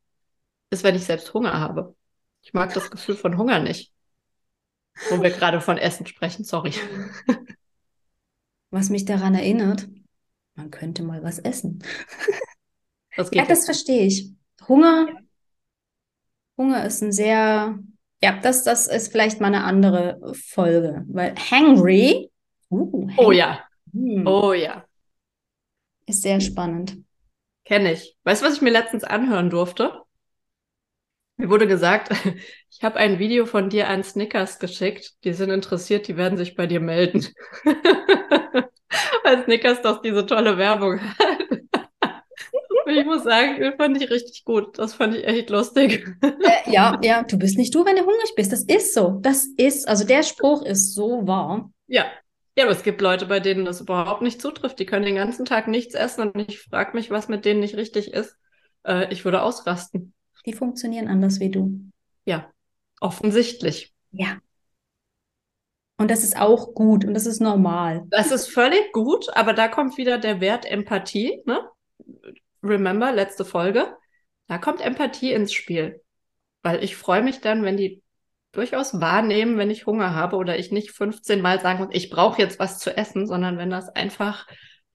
ist, 0.71 0.85
wenn 0.85 0.95
ich 0.95 1.05
selbst 1.05 1.33
Hunger 1.33 1.59
habe. 1.59 1.97
Ich 2.43 2.53
mag 2.53 2.75
das 2.75 2.91
Gefühl 2.91 3.17
von 3.17 3.39
Hunger 3.39 3.61
nicht. 3.61 3.95
Wo 5.09 5.23
wir 5.23 5.31
gerade 5.31 5.63
von 5.63 5.79
Essen 5.79 6.07
sprechen, 6.07 6.45
sorry. 6.45 6.75
Was 8.71 8.91
mich 8.91 9.07
daran 9.07 9.35
erinnert, 9.35 9.89
man 10.55 10.71
könnte 10.71 11.03
mal 11.03 11.23
was 11.23 11.39
essen. 11.39 11.83
Das 13.17 13.31
ja, 13.33 13.47
das 13.47 13.65
verstehe 13.65 14.07
ich. 14.07 14.31
Hunger, 14.69 15.09
Hunger 16.59 16.85
ist 16.85 17.03
ein 17.03 17.13
sehr, 17.13 17.79
ja, 18.23 18.39
das, 18.41 18.65
das 18.65 18.87
ist 18.87 19.13
vielleicht 19.13 19.41
mal 19.41 19.49
eine 19.49 19.65
andere 19.65 20.21
Folge, 20.35 21.05
weil 21.09 21.35
hangry, 21.37 22.31
uh, 22.71 23.09
Oh 23.17 23.25
hangry, 23.25 23.37
ja, 23.39 23.65
hm, 23.93 24.27
oh 24.27 24.53
ja, 24.53 24.85
ist 26.07 26.23
sehr 26.23 26.41
spannend. 26.41 26.99
kenne 27.65 27.93
ich. 27.93 28.17
Weißt 28.25 28.43
du, 28.43 28.47
was 28.47 28.55
ich 28.57 28.63
mir 28.63 28.71
letztens 28.71 29.05
anhören 29.05 29.51
durfte? 29.51 30.03
Mir 31.37 31.49
wurde 31.49 31.67
gesagt, 31.67 32.11
ich 32.71 32.83
habe 32.85 32.97
ein 32.99 33.19
Video 33.19 33.47
von 33.47 33.69
dir 33.71 33.89
an 33.89 34.05
Snickers 34.05 34.59
geschickt. 34.59 35.15
Die 35.25 35.33
sind 35.33 35.51
interessiert, 35.51 36.09
die 36.09 36.17
werden 36.17 36.39
sich 36.39 36.55
bei 36.57 36.67
dir 36.67 36.81
melden. 36.81 37.27
Weil 39.25 39.45
Snickers 39.45 39.83
doch 39.83 40.03
diese 40.03 40.27
tolle 40.27 40.59
Werbung 40.59 41.01
hat. 41.01 41.19
Ich 42.85 43.07
muss 43.07 43.23
sagen, 43.23 43.61
den 43.61 43.75
fand 43.77 44.03
ich 44.03 44.11
richtig 44.11 44.45
gut. 44.45 44.79
Das 44.79 44.95
fand 44.95 45.15
ich 45.15 45.25
echt 45.25 45.49
lustig. 45.51 46.05
Äh, 46.21 46.71
ja, 46.71 46.99
ja, 47.03 47.23
du 47.23 47.39
bist 47.39 47.57
nicht 47.57 47.75
du, 47.75 47.87
wenn 47.87 47.97
du 47.97 48.03
hungrig 48.03 48.35
bist. 48.37 48.53
Das 48.53 48.65
ist 48.65 48.93
so. 48.93 49.19
Das 49.23 49.47
ist, 49.57 49.89
also 49.89 50.05
der 50.05 50.23
Spruch 50.23 50.63
ist 50.65 50.95
so 50.95 51.27
wahr. 51.27 51.71
Ja. 51.87 52.05
Ja, 52.57 52.65
aber 52.65 52.73
es 52.73 52.83
gibt 52.83 53.01
Leute, 53.01 53.27
bei 53.27 53.41
denen 53.41 53.65
das 53.65 53.81
überhaupt 53.81 54.23
nicht 54.23 54.43
zutrifft. 54.43 54.79
Die 54.79 54.87
können 54.87 55.07
den 55.07 55.15
ganzen 55.15 55.45
Tag 55.45 55.69
nichts 55.69 55.95
essen 55.95 56.31
und 56.31 56.49
ich 56.51 56.61
frage 56.61 56.95
mich, 56.95 57.11
was 57.11 57.29
mit 57.29 57.45
denen 57.45 57.61
nicht 57.61 57.77
richtig 57.77 58.13
ist. 58.13 58.37
Äh, 58.87 59.13
ich 59.13 59.25
würde 59.25 59.43
ausrasten. 59.43 60.13
Die 60.45 60.53
funktionieren 60.53 61.09
anders 61.09 61.41
wie 61.41 61.51
du. 61.51 61.81
Ja, 62.25 62.51
offensichtlich. 63.01 63.95
Ja. 64.11 64.39
Und 65.97 66.11
das 66.11 66.25
ist 66.25 66.37
auch 66.37 66.75
gut 66.75 67.05
und 67.05 67.15
das 67.15 67.27
ist 67.27 67.41
normal. 67.41 68.05
Das 68.11 68.33
ist 68.33 68.49
völlig 68.49 68.93
gut, 68.93 69.29
aber 69.35 69.53
da 69.53 69.69
kommt 69.69 69.97
wieder 69.97 70.19
der 70.19 70.41
Wert 70.41 70.67
Empathie, 70.67 71.43
ne? 71.47 71.69
Remember, 72.63 73.13
letzte 73.13 73.45
Folge. 73.45 73.97
Da 74.49 74.59
kommt 74.59 74.81
Empathie 74.81 75.33
ins 75.33 75.53
Spiel. 75.53 76.03
Weil 76.63 76.83
ich 76.83 76.97
freue 76.97 77.23
mich 77.23 77.41
dann, 77.41 77.63
wenn 77.63 77.77
die 77.77 78.02
durchaus 78.53 79.01
wahrnehmen, 79.01 79.59
wenn 79.59 79.71
ich 79.71 79.87
Hunger 79.87 80.15
habe 80.15 80.37
oder 80.37 80.59
ich 80.59 80.71
nicht 80.71 80.93
15 80.93 81.41
Mal 81.41 81.61
sagen 81.61 81.81
muss, 81.81 81.89
ich 81.93 82.11
brauche 82.11 82.41
jetzt 82.41 82.59
was 82.59 82.79
zu 82.79 82.97
essen, 82.97 83.27
sondern 83.27 83.59
wenn 83.59 83.71
das 83.71 83.89
einfach, 83.89 84.47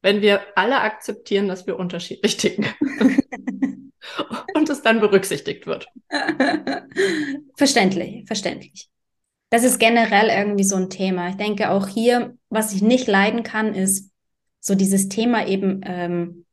wenn 0.01 0.21
wir 0.21 0.41
alle 0.55 0.81
akzeptieren, 0.81 1.47
dass 1.47 1.67
wir 1.67 1.77
unterschiedlich 1.77 2.37
ticken 2.37 2.67
und 4.53 4.69
es 4.69 4.81
dann 4.81 4.99
berücksichtigt 4.99 5.65
wird. 5.65 5.87
Verständlich, 7.57 8.25
verständlich. 8.27 8.89
Das 9.49 9.63
ist 9.63 9.79
generell 9.79 10.27
irgendwie 10.29 10.65
so 10.65 10.75
ein 10.75 10.89
Thema. 10.89 11.29
Ich 11.29 11.37
denke 11.37 11.71
auch 11.71 11.87
hier, 11.87 12.37
was 12.49 12.73
ich 12.73 12.81
nicht 12.81 13.07
leiden 13.07 13.43
kann, 13.43 13.73
ist 13.73 14.11
so 14.59 14.75
dieses 14.75 15.07
Thema 15.07 15.47
eben 15.47 15.81
ähm, 15.83 16.45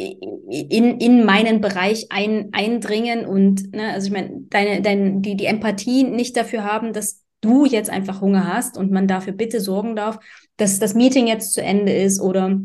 in, 0.00 0.98
in 0.98 1.24
meinen 1.24 1.60
Bereich 1.60 2.06
ein, 2.10 2.50
eindringen 2.52 3.26
und, 3.26 3.72
ne, 3.72 3.92
also 3.92 4.06
ich 4.06 4.12
meine, 4.12 4.42
deine, 4.48 4.82
deine, 4.82 5.20
die, 5.20 5.36
die 5.36 5.46
Empathie 5.46 6.04
nicht 6.04 6.36
dafür 6.36 6.64
haben, 6.64 6.92
dass 6.92 7.22
du 7.40 7.64
jetzt 7.64 7.90
einfach 7.90 8.20
Hunger 8.20 8.52
hast 8.52 8.76
und 8.76 8.90
man 8.90 9.06
dafür 9.06 9.32
bitte 9.32 9.60
sorgen 9.60 9.96
darf, 9.96 10.18
dass 10.56 10.78
das 10.78 10.94
Meeting 10.94 11.26
jetzt 11.26 11.52
zu 11.52 11.62
Ende 11.62 11.92
ist 11.92 12.20
oder 12.20 12.58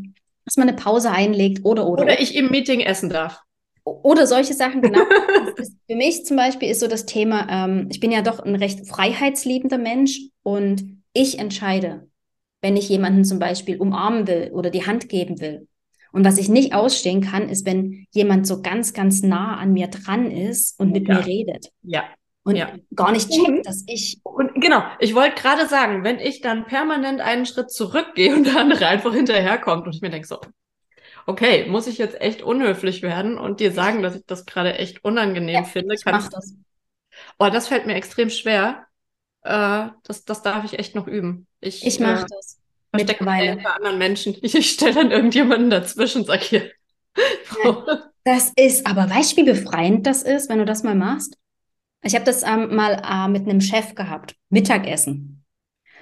dass 0.44 0.56
man 0.56 0.68
eine 0.68 0.76
Pause 0.76 1.10
einlegt 1.10 1.64
oder, 1.64 1.86
oder. 1.86 2.04
Oder 2.04 2.20
ich 2.20 2.36
im 2.36 2.50
Meeting 2.50 2.80
essen 2.80 3.10
darf. 3.10 3.40
Oder 3.84 4.26
solche 4.26 4.54
Sachen, 4.54 4.82
genau. 4.82 5.00
Für 5.86 5.96
mich 5.96 6.24
zum 6.24 6.36
Beispiel 6.36 6.70
ist 6.70 6.80
so 6.80 6.88
das 6.88 7.06
Thema, 7.06 7.46
ähm, 7.48 7.88
ich 7.90 8.00
bin 8.00 8.10
ja 8.10 8.22
doch 8.22 8.40
ein 8.40 8.56
recht 8.56 8.86
freiheitsliebender 8.88 9.78
Mensch 9.78 10.20
und 10.42 11.02
ich 11.12 11.38
entscheide, 11.38 12.08
wenn 12.62 12.76
ich 12.76 12.88
jemanden 12.88 13.24
zum 13.24 13.38
Beispiel 13.38 13.78
umarmen 13.78 14.26
will 14.26 14.50
oder 14.52 14.70
die 14.70 14.86
Hand 14.86 15.08
geben 15.08 15.40
will. 15.40 15.68
Und 16.16 16.24
was 16.24 16.38
ich 16.38 16.48
nicht 16.48 16.72
ausstehen 16.72 17.20
kann, 17.20 17.50
ist, 17.50 17.66
wenn 17.66 18.06
jemand 18.10 18.46
so 18.46 18.62
ganz, 18.62 18.94
ganz 18.94 19.22
nah 19.22 19.58
an 19.58 19.74
mir 19.74 19.88
dran 19.88 20.30
ist 20.30 20.80
und 20.80 20.90
mit 20.92 21.06
Ja. 21.06 21.14
mir 21.14 21.26
redet 21.26 21.70
Ja. 21.82 22.04
und 22.42 22.56
Ja. 22.56 22.72
gar 22.94 23.12
nicht 23.12 23.30
checkt, 23.30 23.66
dass 23.66 23.84
ich 23.86 24.18
Und 24.22 24.54
genau, 24.54 24.82
ich 24.98 25.14
wollte 25.14 25.34
gerade 25.40 25.68
sagen, 25.68 26.04
wenn 26.04 26.18
ich 26.18 26.40
dann 26.40 26.64
permanent 26.64 27.20
einen 27.20 27.44
Schritt 27.44 27.70
zurückgehe 27.70 28.34
und 28.34 28.44
der 28.46 28.56
andere 28.60 28.86
einfach 28.86 29.12
hinterherkommt 29.12 29.86
und 29.86 29.94
ich 29.94 30.00
mir 30.00 30.08
denke 30.08 30.26
so, 30.26 30.40
okay, 31.26 31.66
muss 31.68 31.86
ich 31.86 31.98
jetzt 31.98 32.20
echt 32.20 32.42
unhöflich 32.42 33.02
werden 33.02 33.38
und 33.38 33.60
dir 33.60 33.72
sagen, 33.72 34.02
dass 34.02 34.16
ich 34.16 34.24
das 34.26 34.46
gerade 34.46 34.74
echt 34.74 35.04
unangenehm 35.04 35.56
Ja, 35.56 35.64
finde? 35.64 35.94
ich 35.94 36.04
mach 36.06 36.22
Kannst, 36.22 36.32
das. 36.32 36.54
oh, 37.38 37.48
das 37.50 37.68
fällt 37.68 37.86
mir 37.86 37.94
extrem 37.94 38.30
schwer. 38.30 38.86
Äh, 39.42 39.88
das, 40.04 40.24
das 40.24 40.42
darf 40.42 40.64
ich 40.64 40.78
echt 40.78 40.94
noch 40.94 41.06
üben. 41.06 41.46
Ich, 41.60 41.84
Ich 41.86 42.00
mache 42.00 42.24
äh, 42.24 42.26
das 42.28 42.58
mittlerweile. 42.96 43.56
bei 43.56 43.70
anderen 43.70 43.98
Menschen. 43.98 44.36
Ich, 44.42 44.54
ich 44.54 44.70
stelle 44.70 44.94
dann 44.94 45.10
irgendjemanden 45.10 45.70
dazwischen, 45.70 46.24
sag 46.24 46.42
hier. 46.42 46.70
Das 48.24 48.52
ist, 48.56 48.88
aber 48.88 49.08
weißt 49.08 49.32
du, 49.32 49.36
wie 49.36 49.44
befreiend 49.44 50.04
das 50.04 50.24
ist, 50.24 50.50
wenn 50.50 50.58
du 50.58 50.64
das 50.64 50.82
mal 50.82 50.96
machst? 50.96 51.38
Ich 52.02 52.16
habe 52.16 52.24
das 52.24 52.42
ähm, 52.42 52.74
mal 52.74 53.00
äh, 53.08 53.28
mit 53.28 53.48
einem 53.48 53.60
Chef 53.60 53.94
gehabt, 53.94 54.34
Mittagessen. 54.50 55.44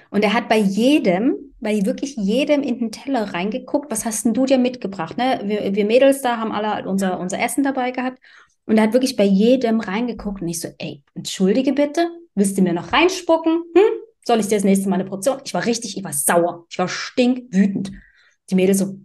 Und 0.09 0.23
er 0.23 0.33
hat 0.33 0.49
bei 0.49 0.57
jedem, 0.57 1.53
bei 1.59 1.85
wirklich 1.85 2.15
jedem 2.15 2.63
in 2.63 2.79
den 2.79 2.91
Teller 2.91 3.33
reingeguckt, 3.33 3.91
was 3.91 4.05
hast 4.05 4.25
denn 4.25 4.33
du 4.33 4.47
dir 4.47 4.57
mitgebracht? 4.57 5.17
Ne? 5.17 5.41
Wir, 5.43 5.75
wir 5.75 5.85
Mädels 5.85 6.23
da 6.23 6.37
haben 6.37 6.51
alle 6.51 6.89
unser, 6.89 7.19
unser 7.19 7.39
Essen 7.39 7.63
dabei 7.63 7.91
gehabt. 7.91 8.19
Und 8.65 8.77
er 8.77 8.85
hat 8.85 8.93
wirklich 8.93 9.15
bei 9.15 9.25
jedem 9.25 9.79
reingeguckt 9.79 10.41
und 10.41 10.47
ich 10.47 10.61
so, 10.61 10.69
ey, 10.79 11.03
entschuldige 11.13 11.73
bitte, 11.73 12.09
willst 12.33 12.57
du 12.57 12.63
mir 12.63 12.73
noch 12.73 12.91
reinspucken? 12.91 13.63
Hm? 13.75 13.83
Soll 14.27 14.39
ich 14.39 14.47
dir 14.47 14.55
das 14.55 14.63
nächste 14.63 14.89
Mal 14.89 14.95
eine 14.95 15.05
Portion? 15.05 15.39
Ich 15.45 15.53
war 15.53 15.65
richtig, 15.65 15.97
ich 15.97 16.03
war 16.03 16.13
sauer. 16.13 16.65
Ich 16.69 16.79
war 16.79 16.87
stinkwütend. 16.87 17.91
Die 18.49 18.55
Mädels 18.55 18.79
so, 18.79 18.99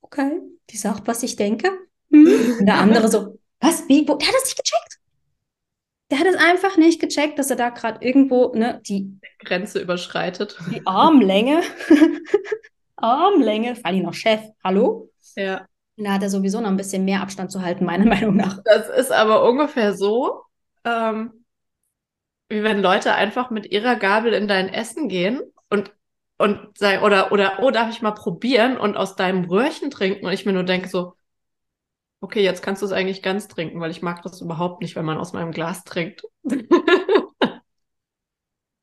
okay, 0.00 0.40
die 0.70 0.76
sagt, 0.76 1.06
was 1.08 1.22
ich 1.24 1.36
denke. 1.36 1.68
Hm? 2.10 2.58
Und 2.60 2.66
der 2.66 2.76
andere 2.76 3.08
so, 3.08 3.38
was, 3.60 3.88
wie, 3.88 4.06
wo? 4.06 4.14
Der 4.14 4.28
hat 4.28 4.34
das 4.34 4.44
nicht 4.44 4.56
gecheckt. 4.56 4.98
Der 6.10 6.18
hat 6.18 6.26
es 6.26 6.36
einfach 6.36 6.76
nicht 6.76 7.00
gecheckt, 7.00 7.38
dass 7.38 7.50
er 7.50 7.56
da 7.56 7.70
gerade 7.70 8.06
irgendwo, 8.06 8.52
ne, 8.54 8.80
die, 8.86 9.18
Grenze 9.40 9.80
überschreitet. 9.80 10.58
die 10.70 10.86
Armlänge, 10.86 11.62
Armlänge, 12.96 13.74
vor 13.76 13.86
allem 13.86 14.02
noch 14.02 14.14
Chef, 14.14 14.42
hallo? 14.62 15.10
Ja. 15.36 15.66
Da 15.96 16.12
hat 16.12 16.22
er 16.22 16.30
sowieso 16.30 16.60
noch 16.60 16.68
ein 16.68 16.76
bisschen 16.76 17.04
mehr 17.04 17.22
Abstand 17.22 17.50
zu 17.50 17.62
halten, 17.62 17.84
meiner 17.84 18.04
Meinung 18.14 18.36
nach. 18.36 18.60
Das 18.64 18.88
ist 18.88 19.10
aber 19.10 19.48
ungefähr 19.48 19.94
so, 19.94 20.42
ähm, 20.84 21.41
wie 22.52 22.62
wenn 22.62 22.82
Leute 22.82 23.14
einfach 23.14 23.50
mit 23.50 23.72
ihrer 23.72 23.96
Gabel 23.96 24.32
in 24.34 24.46
dein 24.46 24.68
Essen 24.68 25.08
gehen 25.08 25.40
und, 25.70 25.92
und 26.38 26.78
sagen, 26.78 27.02
oder, 27.02 27.32
oder, 27.32 27.58
oh, 27.62 27.70
darf 27.70 27.90
ich 27.90 28.02
mal 28.02 28.12
probieren 28.12 28.76
und 28.76 28.96
aus 28.96 29.16
deinem 29.16 29.44
Röhrchen 29.44 29.90
trinken? 29.90 30.26
Und 30.26 30.32
ich 30.32 30.44
mir 30.44 30.52
nur 30.52 30.64
denke 30.64 30.88
so, 30.88 31.14
okay, 32.20 32.42
jetzt 32.42 32.62
kannst 32.62 32.82
du 32.82 32.86
es 32.86 32.92
eigentlich 32.92 33.22
ganz 33.22 33.48
trinken, 33.48 33.80
weil 33.80 33.90
ich 33.90 34.02
mag 34.02 34.22
das 34.22 34.40
überhaupt 34.40 34.82
nicht, 34.82 34.94
wenn 34.96 35.04
man 35.04 35.18
aus 35.18 35.32
meinem 35.32 35.50
Glas 35.50 35.82
trinkt. 35.84 36.22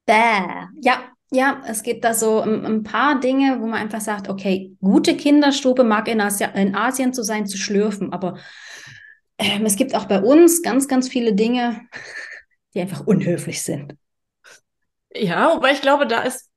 Bäh. 0.06 0.66
Ja, 0.82 1.04
ja, 1.32 1.62
es 1.68 1.84
gibt 1.84 2.04
da 2.04 2.16
so 2.16 2.42
ein, 2.42 2.66
ein 2.66 2.84
paar 2.84 3.20
Dinge, 3.20 3.62
wo 3.62 3.68
man 3.68 3.80
einfach 3.80 4.02
sagt, 4.02 4.30
okay, 4.30 4.76
gute 4.82 5.16
Kinderstube 5.16 5.84
mag 5.84 6.08
in, 6.08 6.20
Asia, 6.20 6.48
in 6.48 6.76
Asien 6.76 7.14
zu 7.14 7.24
sein, 7.24 7.46
zu 7.46 7.58
schlürfen, 7.58 8.12
aber 8.12 8.40
ähm, 9.38 9.66
es 9.66 9.76
gibt 9.76 9.94
auch 9.94 10.06
bei 10.06 10.22
uns 10.22 10.64
ganz, 10.64 10.88
ganz 10.88 11.08
viele 11.08 11.34
Dinge, 11.34 11.82
die 12.74 12.82
einfach 12.82 13.06
unhöflich 13.06 13.64
sind. 13.64 13.96
Ja, 15.14 15.56
wobei 15.56 15.72
ich 15.72 15.82
glaube, 15.82 16.06
da 16.08 16.22
ist, 16.22 16.50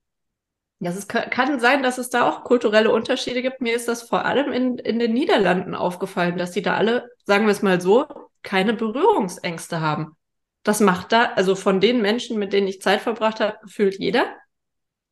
das 0.78 0.96
ist, 0.96 1.08
kann 1.08 1.60
sein, 1.60 1.82
dass 1.82 1.98
es 1.98 2.10
da 2.10 2.28
auch 2.28 2.44
kulturelle 2.44 2.90
Unterschiede 2.90 3.40
gibt. 3.40 3.60
Mir 3.60 3.74
ist 3.74 3.88
das 3.88 4.02
vor 4.02 4.24
allem 4.24 4.52
in, 4.52 4.78
in 4.78 4.98
den 4.98 5.12
Niederlanden 5.12 5.74
aufgefallen, 5.74 6.36
dass 6.36 6.50
die 6.50 6.62
da 6.62 6.76
alle, 6.76 7.08
sagen 7.24 7.46
wir 7.46 7.52
es 7.52 7.62
mal 7.62 7.80
so, 7.80 8.06
keine 8.42 8.74
Berührungsängste 8.74 9.80
haben. 9.80 10.16
Das 10.64 10.80
macht 10.80 11.12
da, 11.12 11.32
also 11.34 11.54
von 11.54 11.80
den 11.80 12.02
Menschen, 12.02 12.38
mit 12.38 12.52
denen 12.52 12.66
ich 12.66 12.82
Zeit 12.82 13.00
verbracht 13.00 13.40
habe, 13.40 13.58
gefühlt 13.62 13.98
jeder. 13.98 14.24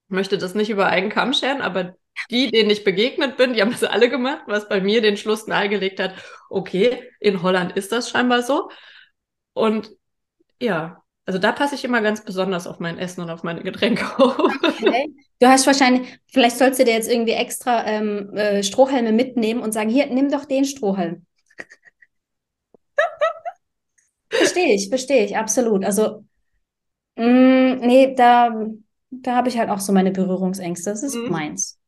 Ich 0.09 0.15
möchte 0.15 0.39
das 0.39 0.55
nicht 0.55 0.71
über 0.71 0.87
einen 0.87 1.09
Kamm 1.09 1.33
scheren, 1.33 1.61
aber 1.61 1.95
die, 2.31 2.51
denen 2.51 2.71
ich 2.71 2.85
begegnet 2.85 3.37
bin, 3.37 3.55
die 3.55 3.61
haben 3.61 3.71
das 3.71 3.85
alle 3.85 4.11
gemacht, 4.11 4.43
was 4.47 4.69
bei 4.69 4.81
mir 4.81 5.01
den 5.01 5.17
Schluss 5.17 5.47
nahegelegt 5.47 6.01
hat, 6.01 6.15
okay, 6.49 7.11
in 7.21 7.43
Holland 7.43 7.77
ist 7.77 7.93
das 7.93 8.11
scheinbar 8.11 8.43
so. 8.43 8.71
Und 9.53 9.91
ja, 10.61 11.03
also 11.27 11.39
da 11.39 11.53
passe 11.53 11.75
ich 11.75 11.85
immer 11.85 12.03
ganz 12.03 12.25
besonders 12.25 12.67
auf 12.67 12.81
mein 12.81 12.99
Essen 12.99 13.21
und 13.21 13.31
auf 13.31 13.43
meine 13.43 13.63
Getränke 13.63 14.05
auf. 14.19 14.39
Okay. 14.39 15.15
Du 15.39 15.47
hast 15.47 15.67
wahrscheinlich, 15.67 16.19
vielleicht 16.27 16.59
sollst 16.59 16.81
du 16.81 16.85
dir 16.85 16.93
jetzt 16.93 17.11
irgendwie 17.11 17.33
extra 17.33 17.87
ähm, 17.87 18.35
äh, 18.37 18.63
Strohhalme 18.63 19.13
mitnehmen 19.13 19.61
und 19.61 19.73
sagen, 19.73 19.91
hier, 19.91 20.07
nimm 20.07 20.31
doch 20.31 20.45
den 20.45 20.65
Strohhalm. 20.65 21.25
verstehe 24.29 24.75
ich, 24.75 24.89
verstehe 24.89 25.25
ich, 25.25 25.37
absolut. 25.37 25.85
Also, 25.85 26.25
mh, 27.17 27.27
mm, 27.27 27.79
nee, 27.81 28.15
da, 28.15 28.67
da 29.11 29.37
habe 29.37 29.49
ich 29.49 29.59
halt 29.59 29.71
auch 29.71 29.81
so 29.81 29.93
meine 29.93 30.11
Berührungsängste. 30.11 30.91
Das 30.91 31.03
ist 31.03 31.15
mhm. 31.15 31.31
meins. 31.31 31.79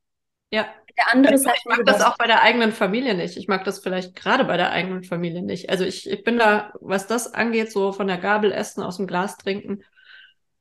Ja. 0.51 0.67
Der 0.97 1.13
andere 1.13 1.35
ich, 1.35 1.41
ich 1.41 1.65
mag 1.65 1.85
das 1.87 2.03
auch 2.03 2.17
bei 2.19 2.27
der 2.27 2.43
eigenen 2.43 2.73
Familie 2.73 3.15
nicht. 3.15 3.37
Ich 3.37 3.49
mag 3.49 3.65
das 3.65 3.79
vielleicht 3.81 4.15
gerade 4.15 4.45
bei 4.45 4.57
der 4.57 4.71
eigenen 4.71 5.05
Familie 5.05 5.43
nicht. 5.43 5.71
Also 5.71 5.85
ich, 5.85 6.09
ich 6.09 6.25
bin 6.25 6.39
da, 6.39 6.73
was 6.81 7.07
das 7.07 7.33
angeht, 7.33 7.73
so 7.73 7.93
von 7.93 8.07
der 8.07 8.19
Gabel 8.19 8.53
essen, 8.53 8.83
aus 8.83 8.99
dem 8.99 9.07
Glas 9.07 9.37
trinken, 9.37 9.83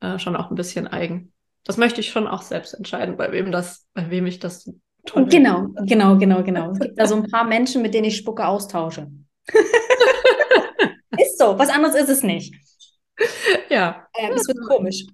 äh, 0.00 0.18
schon 0.18 0.36
auch 0.36 0.50
ein 0.50 0.56
bisschen 0.56 0.86
eigen. 0.88 1.32
Das 1.64 1.76
möchte 1.76 2.00
ich 2.00 2.10
schon 2.10 2.26
auch 2.26 2.42
selbst 2.42 2.74
entscheiden, 2.74 3.16
bei 3.16 3.30
wem 3.32 3.52
das, 3.52 3.86
bei 3.94 4.10
wem 4.10 4.26
ich 4.26 4.38
das 4.40 4.68
toll 5.06 5.26
Genau, 5.26 5.64
finde. 5.66 5.84
genau, 5.86 6.16
genau, 6.16 6.42
genau. 6.42 6.72
Es 6.72 6.80
gibt 6.80 6.98
da 6.98 7.06
so 7.06 7.16
ein 7.16 7.30
paar 7.30 7.44
Menschen, 7.44 7.82
mit 7.82 7.94
denen 7.94 8.06
ich 8.06 8.16
Spucke 8.16 8.46
austausche. 8.46 9.08
ist 11.18 11.38
so, 11.38 11.58
was 11.58 11.68
anderes 11.68 11.94
ist 11.94 12.08
es 12.08 12.22
nicht. 12.22 12.54
Ja. 13.68 14.06
Ähm, 14.18 14.32
es 14.34 14.48
wird 14.48 14.58
komisch. 14.66 15.04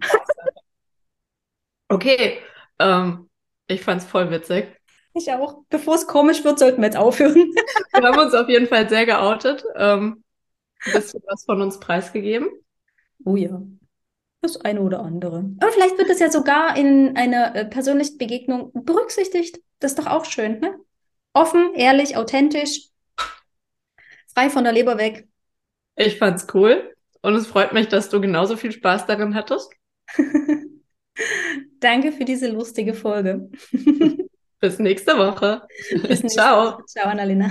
Okay, 1.88 2.38
ähm, 2.78 3.28
ich 3.66 3.82
fand's 3.82 4.04
voll 4.04 4.30
witzig. 4.30 4.77
Ich 5.18 5.32
auch. 5.32 5.62
Bevor 5.68 5.96
es 5.96 6.06
komisch 6.06 6.44
wird, 6.44 6.60
sollten 6.60 6.80
wir 6.80 6.86
jetzt 6.86 6.96
aufhören. 6.96 7.34
wir 7.92 8.02
haben 8.02 8.18
uns 8.18 8.34
auf 8.34 8.48
jeden 8.48 8.68
Fall 8.68 8.88
sehr 8.88 9.04
geoutet. 9.04 9.64
Ähm, 9.74 10.22
ein 10.84 10.92
bisschen 10.92 11.22
was 11.26 11.44
von 11.44 11.60
uns 11.60 11.80
preisgegeben. 11.80 12.48
Oh 13.24 13.34
ja. 13.34 13.60
Das 14.40 14.60
eine 14.60 14.80
oder 14.80 15.00
andere. 15.00 15.50
Aber 15.58 15.72
vielleicht 15.72 15.98
wird 15.98 16.08
das 16.08 16.20
ja 16.20 16.30
sogar 16.30 16.76
in 16.76 17.16
einer 17.16 17.56
äh, 17.56 17.64
persönlichen 17.64 18.16
Begegnung 18.16 18.70
berücksichtigt. 18.72 19.60
Das 19.80 19.92
ist 19.92 19.98
doch 19.98 20.06
auch 20.06 20.24
schön, 20.24 20.60
ne? 20.60 20.78
Offen, 21.32 21.74
ehrlich, 21.74 22.16
authentisch, 22.16 22.88
frei 24.32 24.50
von 24.50 24.62
der 24.62 24.72
Leber 24.72 24.98
weg. 24.98 25.26
Ich 25.96 26.18
fand's 26.18 26.46
cool 26.54 26.94
und 27.22 27.34
es 27.34 27.48
freut 27.48 27.72
mich, 27.72 27.88
dass 27.88 28.08
du 28.08 28.20
genauso 28.20 28.56
viel 28.56 28.70
Spaß 28.70 29.06
darin 29.06 29.34
hattest. 29.34 29.72
Danke 31.80 32.12
für 32.12 32.24
diese 32.24 32.48
lustige 32.48 32.94
Folge. 32.94 33.50
Bis 34.60 34.78
nächste 34.80 35.16
Woche. 35.16 35.62
Bis 35.90 36.02
nächste 36.08 36.28
Ciao. 36.28 36.72
Woche. 36.72 36.84
Ciao, 36.86 37.08
Annalena. 37.08 37.48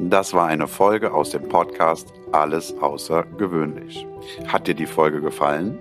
Das 0.00 0.34
war 0.34 0.46
eine 0.48 0.66
Folge 0.66 1.12
aus 1.12 1.30
dem 1.30 1.48
Podcast 1.48 2.12
Alles 2.32 2.76
außergewöhnlich. 2.80 4.04
Hat 4.48 4.66
dir 4.66 4.74
die 4.74 4.86
Folge 4.86 5.20
gefallen? 5.20 5.78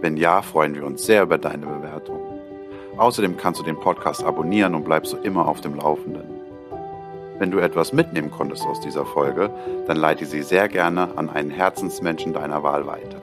Wenn 0.00 0.16
ja, 0.16 0.40
freuen 0.40 0.74
wir 0.74 0.86
uns 0.86 1.04
sehr 1.04 1.24
über 1.24 1.36
deine 1.36 1.66
Bewertung. 1.66 2.20
Außerdem 2.96 3.36
kannst 3.36 3.60
du 3.60 3.64
den 3.64 3.78
Podcast 3.78 4.24
abonnieren 4.24 4.74
und 4.74 4.84
bleibst 4.84 5.10
so 5.10 5.18
immer 5.18 5.46
auf 5.46 5.60
dem 5.60 5.74
Laufenden. 5.74 6.24
Wenn 7.38 7.50
du 7.50 7.58
etwas 7.58 7.92
mitnehmen 7.92 8.30
konntest 8.30 8.64
aus 8.64 8.80
dieser 8.80 9.04
Folge, 9.04 9.50
dann 9.86 9.98
leite 9.98 10.24
sie 10.24 10.42
sehr 10.42 10.68
gerne 10.68 11.16
an 11.16 11.28
einen 11.28 11.50
Herzensmenschen 11.50 12.32
deiner 12.32 12.62
Wahl 12.62 12.86
weiter. 12.86 13.20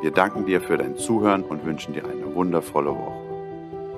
Wir 0.00 0.12
danken 0.12 0.46
dir 0.46 0.60
für 0.60 0.78
dein 0.78 0.96
Zuhören 0.96 1.42
und 1.42 1.64
wünschen 1.64 1.94
dir 1.94 2.04
eine 2.04 2.34
wundervolle 2.34 2.90
Woche. 2.90 3.27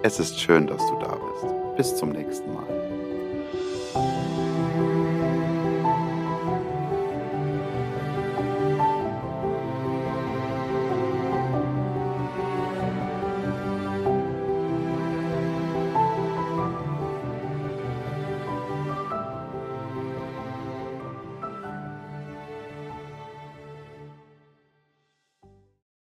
Es 0.03 0.19
ist 0.19 0.41
schön, 0.41 0.67
dass 0.67 0.79
du 0.79 0.99
da 0.99 1.15
bist. 1.15 1.77
Bis 1.77 1.97
zum 1.97 2.11
nächsten 2.11 2.55
Mal. 2.55 2.90